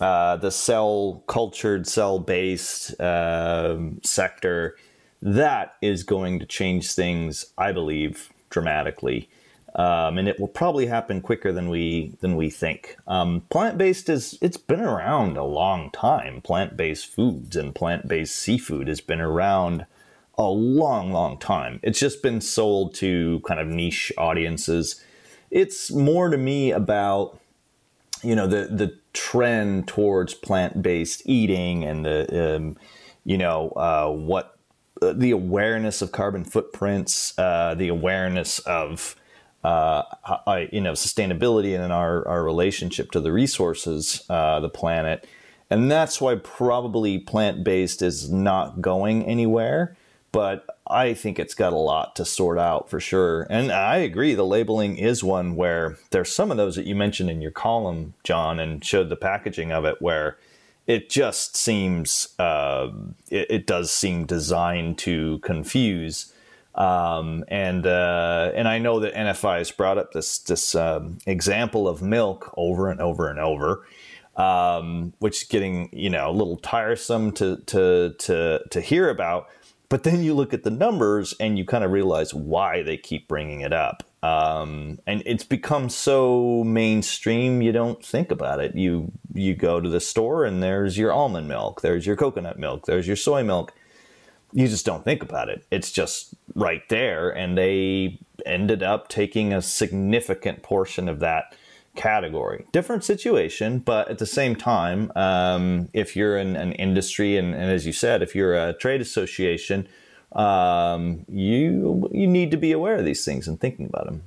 uh, 0.01 0.37
the 0.37 0.51
cell 0.51 1.23
cultured, 1.27 1.87
cell 1.87 2.19
based 2.19 2.99
uh, 2.99 3.77
sector 4.03 4.75
that 5.23 5.75
is 5.81 6.03
going 6.03 6.37
to 6.39 6.45
change 6.45 6.91
things, 6.91 7.45
I 7.57 7.71
believe, 7.71 8.29
dramatically. 8.49 9.29
Um, 9.73 10.17
and 10.17 10.27
it 10.27 10.39
will 10.39 10.49
probably 10.49 10.85
happen 10.85 11.21
quicker 11.21 11.51
than 11.51 11.69
we 11.69 12.13
than 12.19 12.35
we 12.35 12.51
think. 12.51 12.97
Um, 13.07 13.41
plant 13.49 13.77
based 13.77 14.07
is 14.09 14.37
it's 14.41 14.57
been 14.57 14.81
around 14.81 15.37
a 15.37 15.43
long 15.43 15.89
time. 15.91 16.41
Plant 16.41 16.77
based 16.77 17.07
foods 17.07 17.55
and 17.55 17.73
plant 17.73 18.07
based 18.07 18.35
seafood 18.35 18.87
has 18.87 19.01
been 19.01 19.21
around 19.21 19.87
a 20.37 20.43
long, 20.43 21.11
long 21.11 21.39
time. 21.39 21.79
It's 21.81 21.99
just 21.99 22.21
been 22.21 22.41
sold 22.41 22.93
to 22.95 23.41
kind 23.47 23.59
of 23.59 23.67
niche 23.67 24.11
audiences. 24.17 25.01
It's 25.49 25.89
more 25.91 26.29
to 26.29 26.37
me 26.37 26.71
about 26.71 27.39
you 28.21 28.35
know 28.35 28.45
the 28.45 28.67
the 28.67 28.97
trend 29.13 29.87
towards 29.87 30.33
plant 30.33 30.83
based 30.83 31.23
eating 31.25 31.83
and 31.83 32.05
the 32.05 32.57
um, 32.57 32.77
you 33.25 33.37
know 33.37 33.69
uh, 33.69 34.11
what 34.11 34.52
the 35.11 35.31
awareness 35.31 36.01
of 36.01 36.13
carbon 36.13 36.45
footprints, 36.45 37.37
uh, 37.37 37.75
the 37.75 37.89
awareness 37.89 38.59
of 38.59 39.17
uh, 39.63 40.03
you 40.71 40.81
know, 40.81 40.91
sustainability 40.91 41.79
and 41.79 41.93
our, 41.93 42.27
our 42.27 42.43
relationship 42.43 43.11
to 43.11 43.19
the 43.19 43.31
resources, 43.31 44.23
uh, 44.29 44.59
the 44.59 44.69
planet. 44.69 45.27
And 45.69 45.89
that's 45.89 46.19
why 46.19 46.35
probably 46.35 47.17
plant 47.17 47.63
based 47.63 48.01
is 48.01 48.29
not 48.29 48.81
going 48.81 49.23
anywhere. 49.25 49.95
But 50.31 50.65
I 50.87 51.13
think 51.13 51.39
it's 51.39 51.53
got 51.53 51.73
a 51.73 51.77
lot 51.77 52.15
to 52.15 52.25
sort 52.25 52.57
out 52.57 52.89
for 52.89 52.99
sure. 52.99 53.47
And 53.49 53.71
I 53.71 53.97
agree, 53.97 54.33
the 54.33 54.45
labeling 54.45 54.97
is 54.97 55.23
one 55.23 55.55
where 55.55 55.97
there's 56.09 56.33
some 56.33 56.51
of 56.51 56.57
those 56.57 56.75
that 56.75 56.87
you 56.87 56.95
mentioned 56.95 57.29
in 57.29 57.41
your 57.41 57.51
column, 57.51 58.15
John, 58.23 58.59
and 58.59 58.83
showed 58.83 59.09
the 59.09 59.15
packaging 59.15 59.71
of 59.71 59.85
it 59.85 60.01
where 60.01 60.37
it 60.87 61.09
just 61.09 61.55
seems, 61.55 62.35
uh, 62.39 62.89
it, 63.29 63.47
it 63.49 63.67
does 63.67 63.91
seem 63.91 64.25
designed 64.25 64.97
to 64.99 65.39
confuse 65.39 66.33
um, 66.75 67.45
and 67.49 67.85
uh, 67.85 68.51
and 68.55 68.67
I 68.67 68.79
know 68.79 68.99
that 68.99 69.13
NFI 69.13 69.59
has 69.59 69.71
brought 69.71 69.97
up 69.97 70.11
this 70.13 70.39
this 70.39 70.73
um, 70.73 71.19
example 71.25 71.87
of 71.87 72.01
milk 72.01 72.51
over 72.57 72.89
and 72.89 72.99
over 72.99 73.29
and 73.29 73.39
over, 73.39 73.85
um, 74.35 75.13
which 75.19 75.43
is 75.43 75.47
getting 75.47 75.89
you 75.93 76.09
know 76.09 76.29
a 76.29 76.33
little 76.33 76.57
tiresome 76.57 77.31
to 77.33 77.57
to 77.67 78.15
to 78.19 78.61
to 78.69 78.81
hear 78.81 79.09
about. 79.09 79.49
But 79.89 80.03
then 80.03 80.23
you 80.23 80.33
look 80.33 80.53
at 80.53 80.63
the 80.63 80.71
numbers 80.71 81.35
and 81.39 81.59
you 81.59 81.65
kind 81.65 81.83
of 81.83 81.91
realize 81.91 82.33
why 82.33 82.81
they 82.81 82.97
keep 82.97 83.27
bringing 83.27 83.61
it 83.61 83.73
up. 83.73 84.03
Um, 84.23 84.99
and 85.05 85.21
it's 85.25 85.43
become 85.43 85.89
so 85.89 86.63
mainstream 86.63 87.61
you 87.61 87.73
don't 87.73 88.03
think 88.03 88.31
about 88.31 88.61
it. 88.61 88.73
You 88.75 89.11
you 89.33 89.53
go 89.53 89.81
to 89.81 89.89
the 89.89 89.99
store 89.99 90.45
and 90.45 90.63
there's 90.63 90.97
your 90.97 91.11
almond 91.11 91.47
milk, 91.47 91.81
there's 91.81 92.07
your 92.07 92.15
coconut 92.15 92.57
milk, 92.57 92.85
there's 92.85 93.05
your 93.05 93.17
soy 93.17 93.43
milk 93.43 93.73
you 94.53 94.67
just 94.67 94.85
don't 94.85 95.03
think 95.03 95.23
about 95.23 95.49
it. 95.49 95.65
It's 95.71 95.91
just 95.91 96.35
right 96.53 96.87
there. 96.89 97.29
And 97.29 97.57
they 97.57 98.19
ended 98.45 98.83
up 98.83 99.09
taking 99.09 99.51
a 99.51 99.61
significant 99.61 100.61
portion 100.61 101.09
of 101.09 101.19
that 101.19 101.55
category. 101.95 102.65
Different 102.71 103.03
situation, 103.03 103.79
but 103.79 104.09
at 104.09 104.19
the 104.19 104.25
same 104.25 104.55
time, 104.55 105.11
um, 105.15 105.89
if 105.93 106.15
you're 106.15 106.37
in 106.37 106.55
an 106.55 106.71
industry, 106.73 107.37
and, 107.37 107.53
and, 107.53 107.71
as 107.71 107.85
you 107.85 107.93
said, 107.93 108.21
if 108.23 108.35
you're 108.35 108.55
a 108.55 108.73
trade 108.73 109.01
association, 109.01 109.87
um, 110.33 111.25
you 111.27 112.09
you 112.11 112.27
need 112.27 112.51
to 112.51 112.57
be 112.57 112.71
aware 112.71 112.95
of 112.95 113.05
these 113.05 113.25
things 113.25 113.47
and 113.47 113.59
thinking 113.59 113.85
about 113.85 114.05
them. 114.05 114.23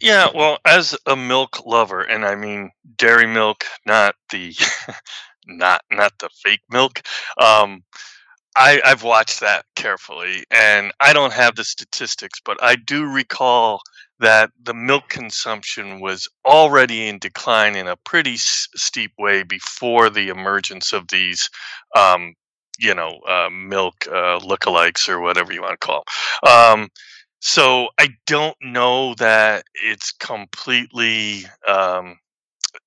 Yeah, 0.00 0.28
well, 0.34 0.58
as 0.64 0.96
a 1.06 1.16
milk 1.16 1.64
lover, 1.64 2.02
and 2.02 2.24
I 2.24 2.34
mean 2.34 2.70
dairy 2.96 3.26
milk, 3.26 3.64
not 3.86 4.14
the 4.30 4.54
not 5.46 5.82
not 5.90 6.12
the 6.18 6.28
fake 6.44 6.62
milk. 6.70 7.02
Um, 7.38 7.82
I, 8.56 8.80
I've 8.84 9.02
watched 9.02 9.40
that 9.40 9.66
carefully, 9.74 10.44
and 10.50 10.90
I 10.98 11.12
don't 11.12 11.32
have 11.34 11.56
the 11.56 11.64
statistics, 11.64 12.40
but 12.42 12.62
I 12.62 12.76
do 12.76 13.04
recall 13.04 13.82
that 14.18 14.50
the 14.62 14.72
milk 14.72 15.10
consumption 15.10 16.00
was 16.00 16.26
already 16.46 17.06
in 17.06 17.18
decline 17.18 17.76
in 17.76 17.86
a 17.86 17.96
pretty 17.96 18.34
s- 18.34 18.66
steep 18.74 19.12
way 19.18 19.42
before 19.42 20.08
the 20.08 20.28
emergence 20.28 20.94
of 20.94 21.08
these, 21.08 21.50
um, 21.94 22.34
you 22.78 22.94
know, 22.94 23.20
uh, 23.28 23.48
milk 23.50 23.94
uh, 24.08 24.38
lookalikes 24.40 25.08
or 25.08 25.20
whatever 25.20 25.52
you 25.52 25.62
want 25.62 25.80
to 25.80 25.86
call. 25.86 26.04
Them. 26.42 26.80
Um, 26.82 26.88
so 27.40 27.88
I 27.98 28.08
don't 28.26 28.56
know 28.62 29.14
that 29.14 29.64
it's 29.74 30.12
completely, 30.12 31.44
um, 31.68 32.18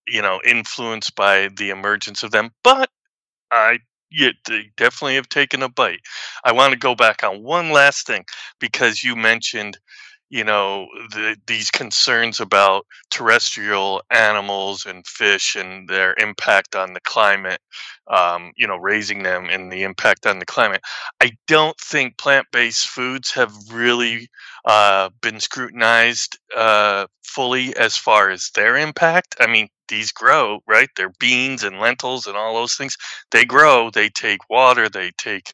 you 0.08 0.22
know, 0.22 0.40
influenced 0.46 1.16
by 1.16 1.50
the 1.56 1.70
emergence 1.70 2.24
of 2.24 2.32
them, 2.32 2.52
but 2.64 2.90
I 3.52 3.80
yeah, 4.12 4.32
they 4.48 4.72
definitely 4.76 5.16
have 5.16 5.30
taken 5.30 5.62
a 5.62 5.70
bite. 5.70 6.02
I 6.44 6.52
want 6.52 6.74
to 6.74 6.80
go 6.80 6.96
back 6.96 7.24
on 7.24 7.44
one 7.44 7.72
last 7.72 8.08
thing 8.08 8.26
because 8.60 9.04
you 9.04 9.16
mentioned, 9.16 9.78
you 10.30 10.44
know, 10.44 10.88
the, 11.12 11.36
these 11.48 11.72
concerns 11.72 12.40
about 12.40 12.86
terrestrial 13.10 14.04
animals 14.12 14.86
and 14.86 15.06
fish 15.08 15.56
and 15.56 15.88
their 15.90 16.16
impact 16.20 16.76
on 16.76 16.94
the 16.94 17.02
climate, 17.02 17.60
um, 18.08 18.52
you 18.56 18.68
know, 18.68 18.78
raising 18.78 19.24
them 19.24 19.48
and 19.50 19.72
the 19.72 19.84
impact 19.84 20.28
on 20.28 20.38
the 20.38 20.46
climate. 20.46 20.82
I 21.22 21.32
don't 21.48 21.78
think 21.80 22.18
plant 22.18 22.46
based 22.52 22.88
foods 22.88 23.32
have 23.32 23.54
really 23.72 24.30
uh, 24.66 25.10
been 25.22 25.40
scrutinized 25.40 26.38
uh, 26.56 27.08
fully 27.24 27.76
as 27.76 27.98
far 27.98 28.30
as 28.30 28.52
their 28.54 28.78
impact. 28.78 29.36
I 29.40 29.48
mean, 29.48 29.68
these 29.88 30.12
grow, 30.12 30.60
right? 30.68 30.90
They're 30.96 31.14
beans 31.20 31.64
and 31.64 31.80
lentils 31.80 32.28
and 32.28 32.38
all 32.38 32.54
those 32.54 32.76
things. 32.76 32.96
They 33.32 33.46
grow, 33.46 33.90
they 33.90 34.10
take 34.10 34.48
water, 34.48 34.90
they 34.90 35.12
take, 35.18 35.54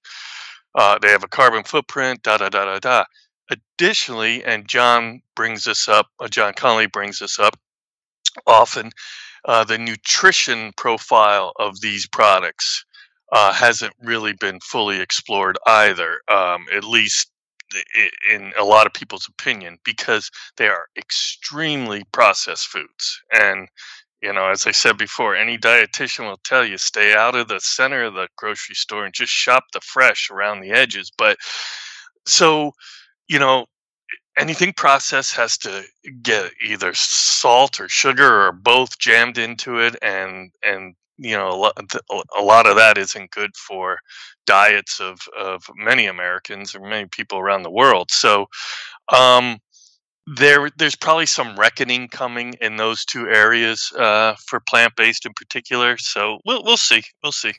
uh, 0.76 1.00
they 1.02 1.10
have 1.10 1.24
a 1.24 1.30
carbon 1.30 1.64
footprint, 1.64 2.24
da 2.24 2.38
da 2.38 2.50
da 2.50 2.66
da 2.66 2.80
da. 2.80 3.06
Additionally, 3.50 4.44
and 4.44 4.68
John 4.68 5.22
brings 5.36 5.64
this 5.64 5.88
up, 5.88 6.08
uh, 6.20 6.28
John 6.28 6.54
Connolly 6.54 6.88
brings 6.88 7.20
this 7.20 7.40
up 7.40 7.58
often, 8.48 8.92
uh, 9.46 9.64
the 9.64 9.78
nutrition 9.78 10.74
profile 10.76 11.54
of 11.58 11.80
these 11.82 12.08
products 12.08 12.86
uh, 13.32 13.54
hasn't 13.54 13.94
really 14.02 14.34
been 14.34 14.60
fully 14.60 15.00
explored 15.00 15.58
either, 15.68 16.20
um, 16.28 16.66
at 16.74 16.84
least 16.84 17.32
in 18.32 18.54
a 18.58 18.64
lot 18.64 18.88
of 18.88 18.94
people's 18.94 19.28
opinion, 19.28 19.78
because 19.84 20.32
they 20.58 20.68
are 20.68 20.86
extremely 20.98 22.04
processed 22.12 22.68
foods. 22.68 23.22
And 23.32 23.68
you 24.22 24.34
know, 24.34 24.48
as 24.48 24.66
I 24.66 24.72
said 24.72 24.98
before, 24.98 25.36
any 25.36 25.58
dietitian 25.58 26.28
will 26.28 26.40
tell 26.44 26.66
you 26.66 26.78
stay 26.80 27.14
out 27.14 27.36
of 27.36 27.48
the 27.48 27.60
center 27.60 28.06
of 28.06 28.16
the 28.16 28.28
grocery 28.36 28.74
store 28.74 29.06
and 29.06 29.14
just 29.14 29.32
shop 29.32 29.66
the 29.72 29.82
fresh 29.82 30.32
around 30.32 30.62
the 30.62 30.72
edges. 30.72 31.12
But 31.16 31.38
so, 32.26 32.72
you 33.28 33.40
know, 33.40 33.66
anything 34.38 34.74
processed 34.74 35.36
has 35.36 35.58
to 35.60 35.84
get 36.22 36.52
either 36.66 36.94
salt 36.94 37.80
or 37.80 37.90
sugar 37.90 38.48
or 38.48 38.52
both 38.52 39.00
jammed 39.00 39.38
into 39.38 39.80
it 39.80 39.96
and 40.02 40.52
and 40.64 40.96
you 41.18 41.36
know 41.36 41.50
a 41.50 41.56
lot, 41.56 41.96
a 42.38 42.44
lot 42.44 42.68
of 42.68 42.76
that 42.76 42.98
isn't 42.98 43.32
good 43.32 43.56
for 43.56 44.00
diets 44.46 45.00
of 45.00 45.20
of 45.38 45.64
many 45.76 46.06
Americans 46.06 46.76
or 46.76 46.82
many 46.82 47.08
people 47.08 47.40
around 47.40 47.64
the 47.64 47.72
world. 47.72 48.12
So 48.12 48.48
um, 49.14 49.60
there 50.28 50.70
there's 50.78 50.96
probably 50.96 51.26
some 51.26 51.56
reckoning 51.56 52.08
coming 52.10 52.56
in 52.62 52.76
those 52.76 53.06
two 53.06 53.30
areas 53.30 53.92
uh, 53.98 54.36
for 54.46 54.60
plant 54.60 54.96
based 54.96 55.26
in 55.26 55.34
particular. 55.34 55.98
So 55.98 56.40
we'll 56.46 56.64
we'll 56.64 56.78
see 56.78 57.04
we'll 57.24 57.32
see. 57.32 57.54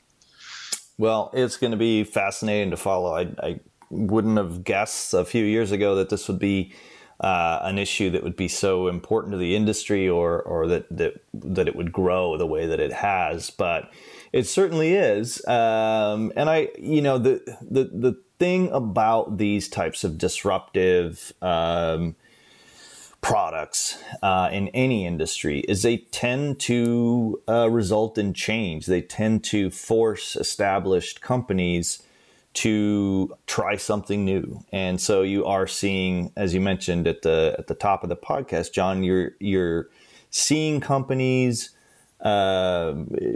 Well, 0.99 1.29
it's 1.33 1.57
going 1.57 1.71
to 1.71 1.77
be 1.77 2.03
fascinating 2.03 2.71
to 2.71 2.77
follow. 2.77 3.13
I, 3.15 3.27
I 3.41 3.59
wouldn't 3.89 4.37
have 4.37 4.63
guessed 4.63 5.13
a 5.13 5.25
few 5.25 5.43
years 5.43 5.71
ago 5.71 5.95
that 5.95 6.09
this 6.09 6.27
would 6.27 6.39
be 6.39 6.73
uh, 7.19 7.59
an 7.63 7.77
issue 7.77 8.09
that 8.11 8.23
would 8.23 8.35
be 8.35 8.47
so 8.47 8.87
important 8.87 9.31
to 9.31 9.37
the 9.37 9.55
industry 9.55 10.07
or 10.07 10.41
or 10.41 10.67
that 10.67 10.85
that 10.95 11.19
that 11.33 11.67
it 11.67 11.75
would 11.75 11.91
grow 11.91 12.37
the 12.37 12.45
way 12.45 12.67
that 12.67 12.79
it 12.79 12.93
has 12.93 13.49
but 13.49 13.89
it 14.31 14.45
certainly 14.45 14.93
is. 14.93 15.45
Um, 15.47 16.31
and 16.35 16.49
I 16.49 16.69
you 16.77 17.01
know 17.01 17.17
the 17.17 17.41
the 17.61 17.85
the 17.85 18.21
thing 18.39 18.69
about 18.69 19.37
these 19.37 19.67
types 19.67 20.03
of 20.03 20.17
disruptive 20.17 21.33
um, 21.41 22.15
products 23.21 23.97
uh, 24.21 24.49
in 24.51 24.67
any 24.69 25.05
industry 25.05 25.61
is 25.61 25.81
they 25.81 25.97
tend 25.97 26.59
to 26.59 27.41
uh, 27.47 27.69
result 27.69 28.17
in 28.17 28.33
change. 28.33 28.85
They 28.85 29.01
tend 29.01 29.43
to 29.45 29.71
force 29.71 30.35
established 30.35 31.21
companies 31.21 32.03
to 32.57 33.35
try 33.45 33.75
something 33.75 34.25
new. 34.25 34.63
And 34.71 34.99
so 34.99 35.21
you 35.21 35.45
are 35.45 35.67
seeing, 35.67 36.31
as 36.35 36.55
you 36.55 36.61
mentioned 36.61 37.07
at 37.07 37.21
the 37.21 37.55
at 37.59 37.67
the 37.67 37.75
top 37.75 38.01
of 38.01 38.09
the 38.09 38.15
podcast, 38.15 38.73
John, 38.73 39.03
you're 39.03 39.33
you're 39.39 39.89
seeing 40.31 40.79
companies 40.79 41.69
uh, 42.21 42.95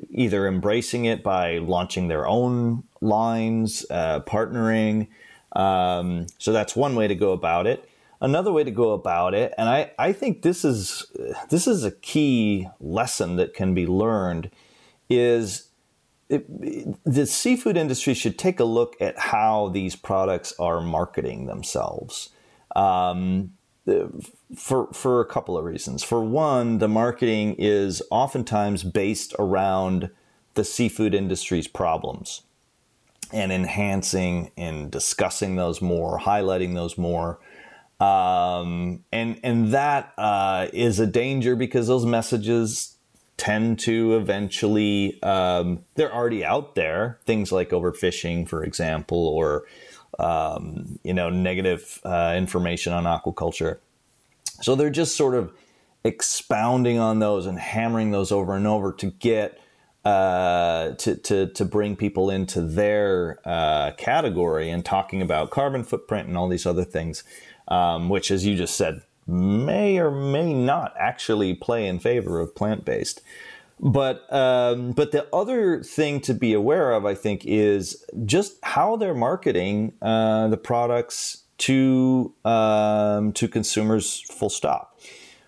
either 0.09 0.47
embracing 0.47 1.05
it 1.05 1.21
by 1.21 1.59
launching 1.59 2.07
their 2.07 2.27
own 2.27 2.83
lines, 2.99 3.85
uh, 3.91 4.21
partnering. 4.21 5.07
Um, 5.51 6.25
so 6.39 6.51
that's 6.51 6.75
one 6.75 6.95
way 6.95 7.07
to 7.07 7.15
go 7.15 7.31
about 7.31 7.67
it. 7.67 7.87
Another 8.21 8.51
way 8.51 8.63
to 8.63 8.71
go 8.71 8.93
about 8.93 9.33
it, 9.33 9.53
and 9.57 9.67
I, 9.67 9.91
I 9.97 10.13
think 10.13 10.43
this 10.43 10.63
is 10.63 11.05
this 11.49 11.67
is 11.67 11.83
a 11.83 11.91
key 11.91 12.67
lesson 12.79 13.35
that 13.37 13.55
can 13.55 13.73
be 13.73 13.87
learned, 13.87 14.51
is 15.09 15.70
it, 16.31 17.03
the 17.03 17.25
seafood 17.25 17.77
industry 17.77 18.13
should 18.13 18.37
take 18.39 18.59
a 18.59 18.63
look 18.63 18.95
at 19.01 19.17
how 19.17 19.69
these 19.69 19.95
products 19.95 20.53
are 20.59 20.81
marketing 20.81 21.45
themselves. 21.47 22.29
Um, 22.75 23.51
for 24.55 24.87
for 24.93 25.21
a 25.21 25.25
couple 25.25 25.57
of 25.57 25.65
reasons. 25.65 26.03
For 26.03 26.23
one, 26.23 26.77
the 26.77 26.87
marketing 26.87 27.55
is 27.57 28.01
oftentimes 28.11 28.83
based 28.83 29.33
around 29.39 30.09
the 30.53 30.63
seafood 30.63 31.13
industry's 31.13 31.67
problems 31.67 32.43
and 33.33 33.51
enhancing 33.51 34.51
and 34.57 34.91
discussing 34.91 35.55
those 35.55 35.81
more, 35.81 36.19
highlighting 36.19 36.75
those 36.75 36.97
more. 36.97 37.39
Um, 37.99 39.03
and 39.11 39.39
and 39.43 39.73
that 39.73 40.13
uh, 40.17 40.67
is 40.73 40.99
a 40.99 41.07
danger 41.07 41.55
because 41.55 41.87
those 41.87 42.05
messages 42.05 42.97
tend 43.41 43.79
to 43.79 44.17
eventually 44.17 45.19
um, 45.23 45.83
they're 45.95 46.13
already 46.13 46.45
out 46.45 46.75
there. 46.75 47.17
Things 47.25 47.51
like 47.51 47.71
overfishing 47.71 48.47
for 48.47 48.63
example 48.63 49.17
or 49.17 49.63
um, 50.19 50.99
you 51.03 51.15
know 51.15 51.31
negative 51.31 51.99
uh, 52.05 52.35
information 52.37 52.93
on 52.93 53.05
aquaculture. 53.05 53.79
So 54.61 54.75
they're 54.75 54.91
just 54.91 55.17
sort 55.17 55.33
of 55.33 55.51
expounding 56.03 56.99
on 56.99 57.17
those 57.17 57.47
and 57.47 57.57
hammering 57.57 58.11
those 58.11 58.31
over 58.31 58.55
and 58.55 58.67
over 58.67 58.93
to 58.93 59.07
get 59.09 59.59
uh, 60.05 60.91
to, 60.91 61.15
to, 61.15 61.47
to 61.47 61.65
bring 61.65 61.95
people 61.95 62.29
into 62.29 62.61
their 62.61 63.39
uh, 63.43 63.91
category 63.97 64.69
and 64.69 64.85
talking 64.85 65.19
about 65.21 65.49
carbon 65.49 65.83
footprint 65.83 66.27
and 66.27 66.37
all 66.37 66.47
these 66.47 66.67
other 66.67 66.83
things, 66.83 67.23
um, 67.67 68.07
which, 68.07 68.29
as 68.29 68.45
you 68.45 68.55
just 68.55 68.75
said, 68.75 69.01
may 69.27 69.97
or 69.99 70.11
may 70.11 70.53
not 70.53 70.93
actually 70.97 71.53
play 71.53 71.87
in 71.87 71.99
favor 71.99 72.39
of 72.39 72.55
plant 72.55 72.85
based. 72.85 73.21
But 73.79 74.31
um, 74.31 74.91
but 74.91 75.11
the 75.11 75.27
other 75.33 75.81
thing 75.81 76.21
to 76.21 76.35
be 76.35 76.53
aware 76.53 76.91
of, 76.91 77.05
I 77.05 77.15
think, 77.15 77.43
is 77.45 78.05
just 78.25 78.57
how 78.61 78.95
they're 78.95 79.15
marketing 79.15 79.93
uh, 80.03 80.49
the 80.49 80.57
products 80.57 81.43
to 81.59 82.31
um, 82.45 83.33
to 83.33 83.47
consumers. 83.47 84.21
Full 84.29 84.51
stop. 84.51 84.99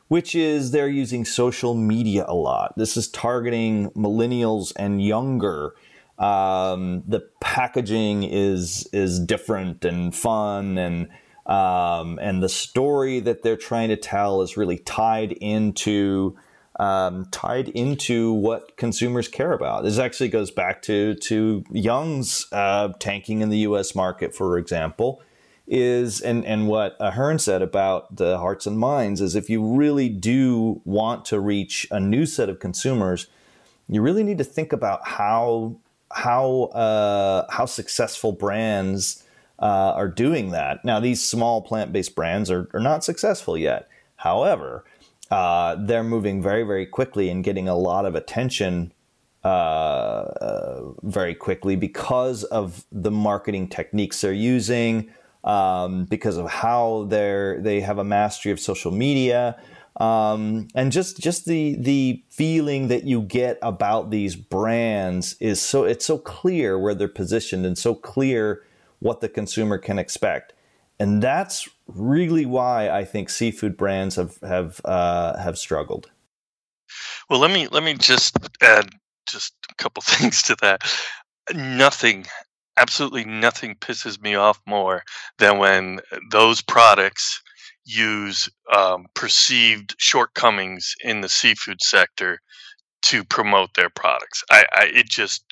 Which 0.08 0.36
is 0.36 0.72
they're 0.72 0.90
using 0.90 1.26
social 1.26 1.76
media 1.76 2.26
a 2.28 2.34
lot. 2.34 2.74
This 2.76 2.98
is 2.98 3.08
targeting 3.08 3.92
millennials 3.92 4.74
and 4.76 5.04
younger. 5.04 5.74
Um, 6.18 7.04
the 7.08 7.28
packaging 7.40 8.24
is 8.24 8.88
is 8.94 9.20
different 9.20 9.86
and 9.86 10.16
fun 10.16 10.78
and 10.80 11.08
um, 11.46 12.20
and 12.22 12.42
the 12.42 12.50
story 12.50 13.20
that 13.20 13.44
they're 13.44 13.58
trying 13.58 13.90
to 13.90 13.98
tell 13.98 14.42
is 14.42 14.56
really 14.56 14.78
tied 14.78 15.34
into 15.34 16.38
um, 16.80 17.28
tied 17.30 17.70
into 17.70 18.34
what 18.34 18.78
consumers 18.78 19.28
care 19.28 19.54
about. 19.54 19.84
This 19.84 20.00
actually 20.00 20.30
goes 20.30 20.52
back 20.52 20.82
to 20.84 21.16
to 21.16 21.64
Young's 21.72 22.48
uh, 22.52 22.94
tanking 23.00 23.42
in 23.42 23.50
the 23.50 23.60
U.S. 23.60 23.94
market, 23.94 24.34
for 24.34 24.58
example, 24.58 25.22
is 25.68 26.22
and 26.22 26.46
and 26.46 26.68
what 26.68 26.96
Ahern 27.00 27.40
said 27.40 27.62
about 27.62 28.16
the 28.16 28.38
hearts 28.38 28.66
and 28.66 28.80
minds 28.80 29.22
is 29.22 29.36
if 29.36 29.50
you 29.50 29.64
really 29.76 30.10
do 30.10 30.82
want 30.86 31.26
to 31.26 31.40
reach 31.40 31.88
a 31.92 32.00
new 32.00 32.26
set 32.26 32.50
of 32.50 32.60
consumers, 32.60 33.28
you 33.88 34.02
really 34.02 34.24
need 34.24 34.38
to 34.38 34.44
think 34.44 34.74
about 34.74 35.08
how 35.08 35.76
how 36.12 36.64
uh, 36.74 37.46
how 37.52 37.66
successful 37.66 38.32
brands 38.32 39.24
uh, 39.60 39.94
are 39.96 40.08
doing 40.08 40.52
that. 40.52 40.84
Now, 40.84 41.00
these 41.00 41.26
small 41.26 41.62
plant 41.62 41.94
based 41.94 42.16
brands 42.16 42.50
are, 42.52 42.70
are 42.74 42.80
not 42.80 43.04
successful 43.04 43.58
yet. 43.58 43.88
However, 44.18 44.86
uh, 45.32 45.76
they're 45.80 46.04
moving 46.04 46.42
very, 46.42 46.64
very 46.64 46.86
quickly 46.86 47.30
and 47.30 47.44
getting 47.44 47.68
a 47.68 47.76
lot 47.76 48.06
of 48.06 48.16
attention 48.16 48.94
uh, 49.44 49.48
uh 49.48 50.94
very 51.02 51.36
quickly 51.36 51.76
because 51.76 52.46
of 52.46 52.86
the 52.94 53.12
marketing 53.12 53.68
techniques 53.68 54.22
they're 54.22 54.32
using, 54.32 55.10
um, 55.44 56.06
because 56.06 56.38
of 56.38 56.50
how 56.50 57.06
they're 57.10 57.60
they 57.62 57.82
have 57.82 57.98
a 57.98 58.04
mastery 58.06 58.52
of 58.52 58.60
social 58.60 58.92
media. 58.92 59.60
Um, 59.98 60.70
and 60.74 60.92
just 60.92 61.20
just 61.20 61.46
the 61.46 61.76
the 61.78 62.24
feeling 62.30 62.88
that 62.88 63.04
you 63.04 63.22
get 63.22 63.60
about 63.62 64.10
these 64.10 64.36
brands 64.36 65.36
is 65.40 65.62
so 65.62 65.84
it's 65.84 66.06
so 66.06 66.18
clear 66.18 66.80
where 66.80 66.96
they're 66.96 67.08
positioned 67.08 67.66
and 67.66 67.78
so 67.78 67.94
clear 67.94 68.64
what 69.04 69.20
the 69.20 69.30
consumer 69.30 69.78
can 69.78 70.00
expect. 70.00 70.54
And 71.00 71.22
that's 71.22 71.68
really 71.88 72.46
why 72.46 72.90
I 72.90 73.04
think 73.04 73.30
seafood 73.30 73.76
brands 73.76 74.16
have 74.16 74.38
have 74.42 74.80
uh, 74.86 75.38
have 75.38 75.58
struggled. 75.58 76.10
Well, 77.30 77.40
let 77.40 77.52
me 77.52 77.68
let 77.68 77.84
me 77.84 77.96
just 77.96 78.38
add 78.62 78.90
just 79.28 79.54
a 79.70 79.76
couple 79.76 80.02
things 80.06 80.42
to 80.44 80.56
that. 80.62 80.82
Nothing, 81.54 82.26
absolutely 82.78 83.26
nothing, 83.26 83.76
pisses 83.76 84.22
me 84.22 84.36
off 84.36 84.62
more 84.66 85.04
than 85.40 85.58
when 85.58 86.00
those 86.32 86.62
products 86.62 87.42
use 87.86 88.48
um, 88.74 89.08
perceived 89.14 89.96
shortcomings 89.98 90.96
in 91.04 91.20
the 91.20 91.28
seafood 91.28 91.82
sector 91.82 92.40
to 93.02 93.26
promote 93.26 93.74
their 93.74 93.90
products. 93.90 94.44
I, 94.50 94.66
I 94.72 94.84
it 94.86 95.10
just 95.10 95.44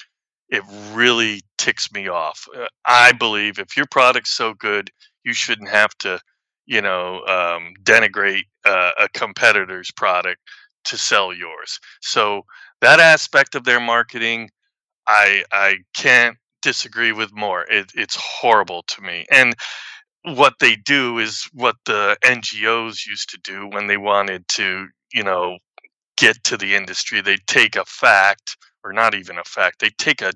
it 0.52 0.64
really 0.92 1.42
ticks 1.58 1.92
me 1.92 2.10
off. 2.10 2.46
Uh, 2.56 2.68
I 2.86 3.14
believe 3.14 3.58
if 3.58 3.78
your 3.78 3.88
product's 3.90 4.32
so 4.32 4.54
good, 4.54 4.92
you 5.24 5.34
shouldn't 5.34 5.70
have 5.70 5.98
to, 6.00 6.20
you 6.66 6.82
know, 6.82 7.26
um, 7.26 7.74
denigrate 7.84 8.44
uh, 8.66 8.92
a 9.00 9.10
competitor's 9.10 9.92
product 9.92 10.42
to 10.86 10.98
sell 10.98 11.34
yours. 11.34 11.80
So 12.02 12.44
that 12.82 13.00
aspect 13.00 13.56
of 13.56 13.64
their 13.64 13.80
marketing, 13.80 14.50
I 15.08 15.46
I 15.52 15.78
can't 15.96 16.38
disagree 16.62 17.12
with 17.12 17.34
more. 17.34 17.66
It, 17.70 17.92
it's 17.96 18.16
horrible 18.16 18.84
to 18.88 19.02
me. 19.02 19.26
And 19.32 19.56
what 20.24 20.56
they 20.60 20.76
do 20.76 21.18
is 21.18 21.48
what 21.54 21.76
the 21.86 22.18
NGOs 22.24 23.06
used 23.08 23.30
to 23.30 23.40
do 23.44 23.68
when 23.68 23.88
they 23.88 23.98
wanted 23.98 24.48
to, 24.50 24.88
you 25.14 25.24
know, 25.24 25.58
get 26.18 26.44
to 26.44 26.58
the 26.58 26.76
industry. 26.76 27.22
They 27.22 27.38
take 27.48 27.76
a 27.76 27.86
fact 27.86 28.58
or 28.84 28.94
not 28.94 29.16
even 29.16 29.38
a 29.38 29.44
fact. 29.44 29.80
They 29.80 29.90
take 29.98 30.22
a 30.22 30.34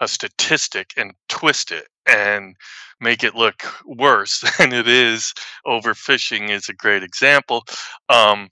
a 0.00 0.08
statistic 0.08 0.92
and 0.96 1.12
twist 1.28 1.70
it 1.70 1.88
and 2.06 2.56
make 3.00 3.22
it 3.22 3.34
look 3.34 3.64
worse 3.84 4.40
than 4.58 4.72
it 4.72 4.88
is. 4.88 5.34
Overfishing 5.66 6.50
is 6.50 6.68
a 6.68 6.74
great 6.74 7.02
example. 7.02 7.64
Um, 8.08 8.48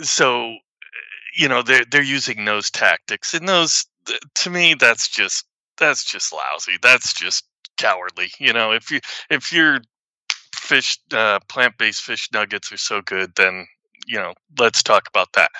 so, 0.00 0.54
you 1.36 1.48
know, 1.48 1.62
they're 1.62 1.84
they're 1.90 2.02
using 2.02 2.44
those 2.44 2.70
tactics, 2.70 3.34
and 3.34 3.48
those 3.48 3.86
to 4.36 4.50
me, 4.50 4.74
that's 4.74 5.08
just 5.08 5.44
that's 5.78 6.04
just 6.04 6.32
lousy. 6.32 6.78
That's 6.82 7.12
just 7.12 7.44
cowardly. 7.76 8.30
You 8.38 8.52
know, 8.52 8.72
if 8.72 8.90
you 8.90 9.00
if 9.30 9.52
your 9.52 9.80
fish 10.56 10.98
uh, 11.12 11.40
plant 11.48 11.76
based 11.78 12.02
fish 12.02 12.28
nuggets 12.32 12.72
are 12.72 12.78
so 12.78 13.00
good, 13.02 13.32
then 13.36 13.66
you 14.06 14.18
know, 14.18 14.34
let's 14.58 14.82
talk 14.82 15.08
about 15.08 15.32
that. 15.34 15.50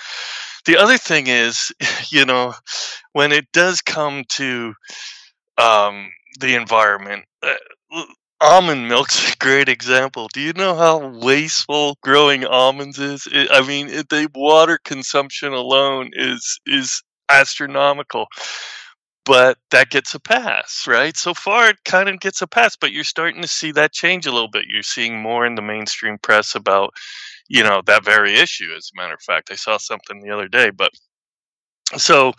The 0.67 0.77
other 0.77 0.99
thing 0.99 1.27
is, 1.27 1.73
you 2.11 2.25
know, 2.25 2.55
when 3.13 3.33
it 3.33 3.47
does 3.53 3.81
come 3.81 4.25
to 4.31 4.75
um, 5.59 6.11
the 6.41 6.55
environment, 6.55 7.25
uh, 7.43 7.55
almond 8.41 8.89
milk's 8.89 9.33
a 9.35 9.37
great 9.37 9.69
example. 9.69 10.29
Do 10.33 10.41
you 10.41 10.53
know 10.53 10.75
how 10.75 11.19
wasteful 11.19 11.97
growing 12.03 12.45
almonds 12.45 12.99
is? 12.99 13.27
It, 13.31 13.49
I 13.51 13.67
mean, 13.67 13.89
it, 13.89 14.09
the 14.09 14.29
water 14.35 14.79
consumption 14.85 15.53
alone 15.53 16.11
is 16.15 16.61
is 16.67 17.03
astronomical. 17.29 18.27
But 19.27 19.57
that 19.71 19.89
gets 19.89 20.15
a 20.15 20.21
pass, 20.21 20.85
right? 20.87 21.17
So 21.17 21.33
far, 21.33 21.71
it 21.71 21.79
kind 21.87 22.11
of 22.11 22.21
gets 22.21 22.43
a 22.43 22.47
pass, 22.47 22.77
but 22.77 22.93
you're 22.93 23.05
starting 23.05 23.41
to 23.41 23.49
see 23.49 23.73
that 23.73 23.95
change 23.95 24.27
a 24.27 24.33
little 24.33 24.51
bit. 24.51 24.67
You're 24.69 24.83
seeing 24.83 25.19
more 25.19 25.47
in 25.47 25.55
the 25.55 25.63
mainstream 25.63 26.19
press 26.19 26.55
about, 26.55 26.93
you 27.49 27.63
know, 27.63 27.83
that 27.87 28.05
very 28.05 28.35
issue. 28.35 28.73
As 28.77 28.91
a 28.95 29.01
matter 29.01 29.15
of 29.15 29.23
fact, 29.23 29.51
I 29.51 29.57
saw 29.57 29.77
something 29.77 30.21
the 30.21 30.31
other 30.31 30.49
day, 30.49 30.71
but 30.71 30.91
so 31.97 32.33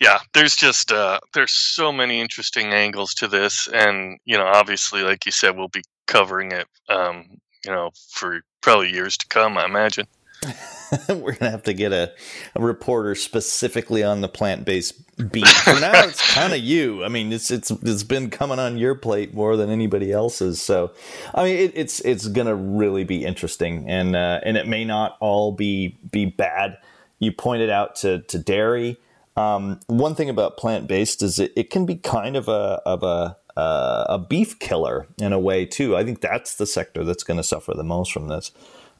yeah 0.00 0.18
there's 0.32 0.54
just 0.54 0.92
uh 0.92 1.18
there's 1.34 1.52
so 1.52 1.92
many 1.92 2.20
interesting 2.20 2.72
angles 2.72 3.14
to 3.14 3.26
this 3.26 3.68
and 3.72 4.18
you 4.24 4.36
know 4.36 4.46
obviously 4.46 5.02
like 5.02 5.26
you 5.26 5.32
said 5.32 5.56
we'll 5.56 5.68
be 5.68 5.82
covering 6.06 6.52
it 6.52 6.66
um 6.88 7.24
you 7.64 7.72
know 7.72 7.90
for 8.10 8.40
probably 8.60 8.90
years 8.90 9.16
to 9.16 9.26
come 9.28 9.58
i 9.58 9.64
imagine 9.64 10.06
we're 11.08 11.32
gonna 11.32 11.50
have 11.50 11.62
to 11.62 11.72
get 11.72 11.92
a, 11.92 12.12
a 12.54 12.62
reporter 12.62 13.14
specifically 13.14 14.02
on 14.02 14.20
the 14.20 14.28
plant-based 14.28 15.30
beef 15.30 15.48
for 15.48 15.78
now 15.80 16.04
it's 16.04 16.32
kind 16.34 16.52
of 16.52 16.58
you 16.58 17.04
i 17.04 17.08
mean 17.08 17.32
it's 17.32 17.50
it's 17.50 17.70
it's 17.70 18.02
been 18.02 18.28
coming 18.28 18.58
on 18.58 18.76
your 18.76 18.94
plate 18.94 19.32
more 19.34 19.56
than 19.56 19.70
anybody 19.70 20.10
else's 20.10 20.60
so 20.60 20.90
i 21.34 21.44
mean 21.44 21.56
it, 21.56 21.72
it's 21.74 22.00
it's 22.00 22.26
gonna 22.28 22.54
really 22.54 23.04
be 23.04 23.24
interesting 23.24 23.88
and 23.88 24.16
uh 24.16 24.40
and 24.44 24.56
it 24.56 24.66
may 24.66 24.84
not 24.84 25.16
all 25.20 25.52
be 25.52 25.96
be 26.10 26.26
bad 26.26 26.76
you 27.22 27.30
pointed 27.32 27.70
out 27.70 27.94
to 27.96 28.18
to 28.22 28.38
dairy. 28.38 28.98
Um, 29.36 29.80
one 29.86 30.14
thing 30.14 30.28
about 30.28 30.56
plant 30.58 30.88
based 30.88 31.22
is 31.22 31.38
it, 31.38 31.52
it 31.56 31.70
can 31.70 31.86
be 31.86 31.96
kind 31.96 32.36
of 32.36 32.48
a 32.48 32.82
of 32.84 33.02
a 33.04 33.36
uh, 33.56 34.04
a 34.08 34.18
beef 34.18 34.58
killer 34.58 35.06
in 35.18 35.32
a 35.32 35.38
way 35.38 35.64
too. 35.64 35.96
I 35.96 36.04
think 36.04 36.20
that's 36.20 36.56
the 36.56 36.66
sector 36.66 37.04
that's 37.04 37.22
going 37.22 37.36
to 37.36 37.42
suffer 37.42 37.74
the 37.74 37.84
most 37.84 38.12
from 38.12 38.28
this. 38.28 38.50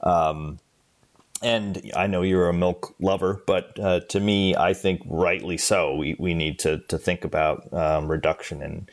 Um, 0.03 0.61
and 1.43 1.90
I 1.95 2.07
know 2.07 2.22
you're 2.22 2.49
a 2.49 2.53
milk 2.53 2.95
lover, 3.01 3.43
but 3.47 3.78
uh, 3.78 4.01
to 4.01 4.20
me, 4.20 4.57
I 4.57 4.74
think 4.74 5.03
rightly 5.07 5.59
so. 5.59 5.95
We 5.95 6.16
we 6.18 6.34
need 6.34 6.59
to 6.61 6.78
to 6.88 6.99
think 6.99 7.24
about 7.24 7.72
um, 7.72 8.11
reduction 8.11 8.62
in 8.62 8.88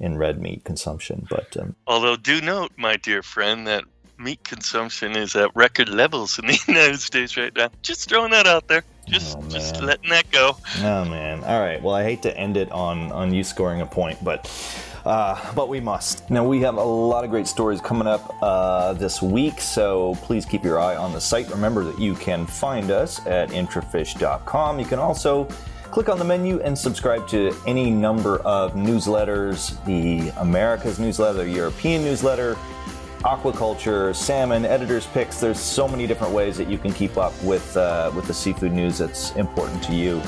in 0.00 0.18
red 0.18 0.40
meat 0.40 0.64
consumption. 0.64 1.26
But 1.28 1.56
um, 1.56 1.76
although 1.86 2.16
do 2.16 2.40
note, 2.40 2.72
my 2.76 2.96
dear 2.96 3.22
friend, 3.22 3.66
that 3.66 3.84
meat 4.18 4.44
consumption 4.44 5.16
is 5.16 5.34
at 5.36 5.54
record 5.54 5.88
levels 5.88 6.38
in 6.38 6.46
the 6.46 6.58
United 6.68 7.00
States 7.00 7.36
right 7.36 7.54
now. 7.54 7.70
Just 7.82 8.08
throwing 8.08 8.30
that 8.30 8.46
out 8.46 8.68
there. 8.68 8.84
Just, 9.08 9.36
oh, 9.36 9.48
just 9.48 9.82
letting 9.82 10.10
that 10.10 10.30
go. 10.30 10.56
Oh 10.78 11.04
man! 11.04 11.44
All 11.44 11.60
right. 11.60 11.82
Well, 11.82 11.94
I 11.94 12.04
hate 12.04 12.22
to 12.22 12.36
end 12.36 12.56
it 12.56 12.70
on 12.72 13.12
on 13.12 13.34
you 13.34 13.44
scoring 13.44 13.80
a 13.80 13.86
point, 13.86 14.22
but 14.24 14.46
uh, 15.04 15.52
but 15.54 15.68
we 15.68 15.80
must. 15.80 16.28
Now 16.30 16.44
we 16.44 16.60
have 16.60 16.76
a 16.76 16.82
lot 16.82 17.24
of 17.24 17.30
great 17.30 17.46
stories 17.46 17.80
coming 17.80 18.06
up 18.06 18.34
uh, 18.42 18.94
this 18.94 19.20
week, 19.20 19.60
so 19.60 20.14
please 20.22 20.44
keep 20.44 20.64
your 20.64 20.78
eye 20.78 20.96
on 20.96 21.12
the 21.12 21.20
site. 21.20 21.48
Remember 21.50 21.84
that 21.84 21.98
you 21.98 22.14
can 22.14 22.46
find 22.46 22.90
us 22.90 23.24
at 23.26 23.50
intrafish.com. 23.50 24.78
You 24.78 24.86
can 24.86 24.98
also 24.98 25.44
click 25.84 26.08
on 26.08 26.18
the 26.18 26.24
menu 26.24 26.60
and 26.60 26.76
subscribe 26.76 27.28
to 27.28 27.54
any 27.66 27.90
number 27.90 28.38
of 28.38 28.74
newsletters: 28.74 29.82
the 29.84 30.30
America's 30.40 30.98
newsletter, 30.98 31.46
European 31.46 32.02
newsletter 32.02 32.56
aquaculture, 33.24 34.14
salmon, 34.14 34.66
editors 34.66 35.06
picks. 35.06 35.40
There's 35.40 35.58
so 35.58 35.88
many 35.88 36.06
different 36.06 36.34
ways 36.34 36.58
that 36.58 36.68
you 36.68 36.76
can 36.76 36.92
keep 36.92 37.16
up 37.16 37.32
with 37.42 37.76
uh, 37.76 38.12
with 38.14 38.26
the 38.26 38.34
seafood 38.34 38.72
news 38.72 38.98
that's 38.98 39.34
important 39.36 39.82
to 39.84 39.94
you. 39.94 40.22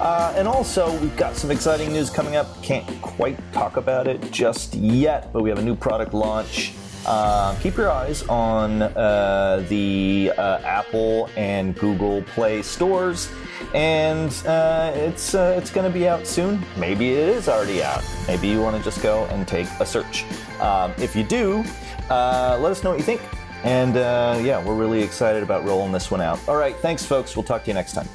Uh, 0.00 0.34
and 0.36 0.48
also, 0.48 0.96
we've 0.98 1.16
got 1.16 1.36
some 1.36 1.50
exciting 1.50 1.92
news 1.92 2.10
coming 2.10 2.36
up. 2.36 2.62
Can't 2.62 2.86
quite 3.02 3.38
talk 3.52 3.76
about 3.76 4.06
it 4.06 4.30
just 4.30 4.74
yet, 4.74 5.32
but 5.32 5.42
we 5.42 5.48
have 5.48 5.58
a 5.58 5.62
new 5.62 5.76
product 5.76 6.14
launch. 6.14 6.74
Uh, 7.04 7.58
keep 7.58 7.76
your 7.76 7.90
eyes 7.90 8.22
on 8.24 8.82
uh, 8.82 9.64
the 9.68 10.32
uh, 10.38 10.58
Apple 10.58 11.28
and 11.36 11.74
Google 11.76 12.22
Play 12.22 12.62
stores, 12.62 13.28
and 13.74 14.30
uh, 14.46 14.92
it's 14.94 15.34
uh, 15.34 15.54
it's 15.58 15.70
going 15.70 15.90
to 15.90 15.92
be 15.92 16.06
out 16.06 16.26
soon. 16.26 16.64
Maybe 16.76 17.10
it 17.10 17.28
is 17.28 17.48
already 17.48 17.82
out. 17.82 18.04
Maybe 18.28 18.48
you 18.48 18.60
want 18.60 18.76
to 18.76 18.82
just 18.84 19.02
go 19.02 19.24
and 19.26 19.48
take 19.48 19.66
a 19.80 19.86
search. 19.86 20.24
Um, 20.60 20.92
if 20.98 21.16
you 21.16 21.24
do, 21.24 21.64
let 22.08 22.70
us 22.70 22.84
know 22.84 22.90
what 22.90 23.00
you 23.00 23.04
think. 23.04 23.20
And 23.64 23.96
yeah, 24.44 24.64
we're 24.64 24.76
really 24.76 25.02
excited 25.02 25.42
about 25.42 25.64
rolling 25.64 25.90
this 25.90 26.10
one 26.10 26.20
out. 26.20 26.38
All 26.48 26.56
right, 26.56 26.76
thanks, 26.76 27.04
folks. 27.04 27.36
We'll 27.36 27.44
talk 27.44 27.64
to 27.64 27.70
you 27.70 27.74
next 27.74 27.94
time. 27.94 28.08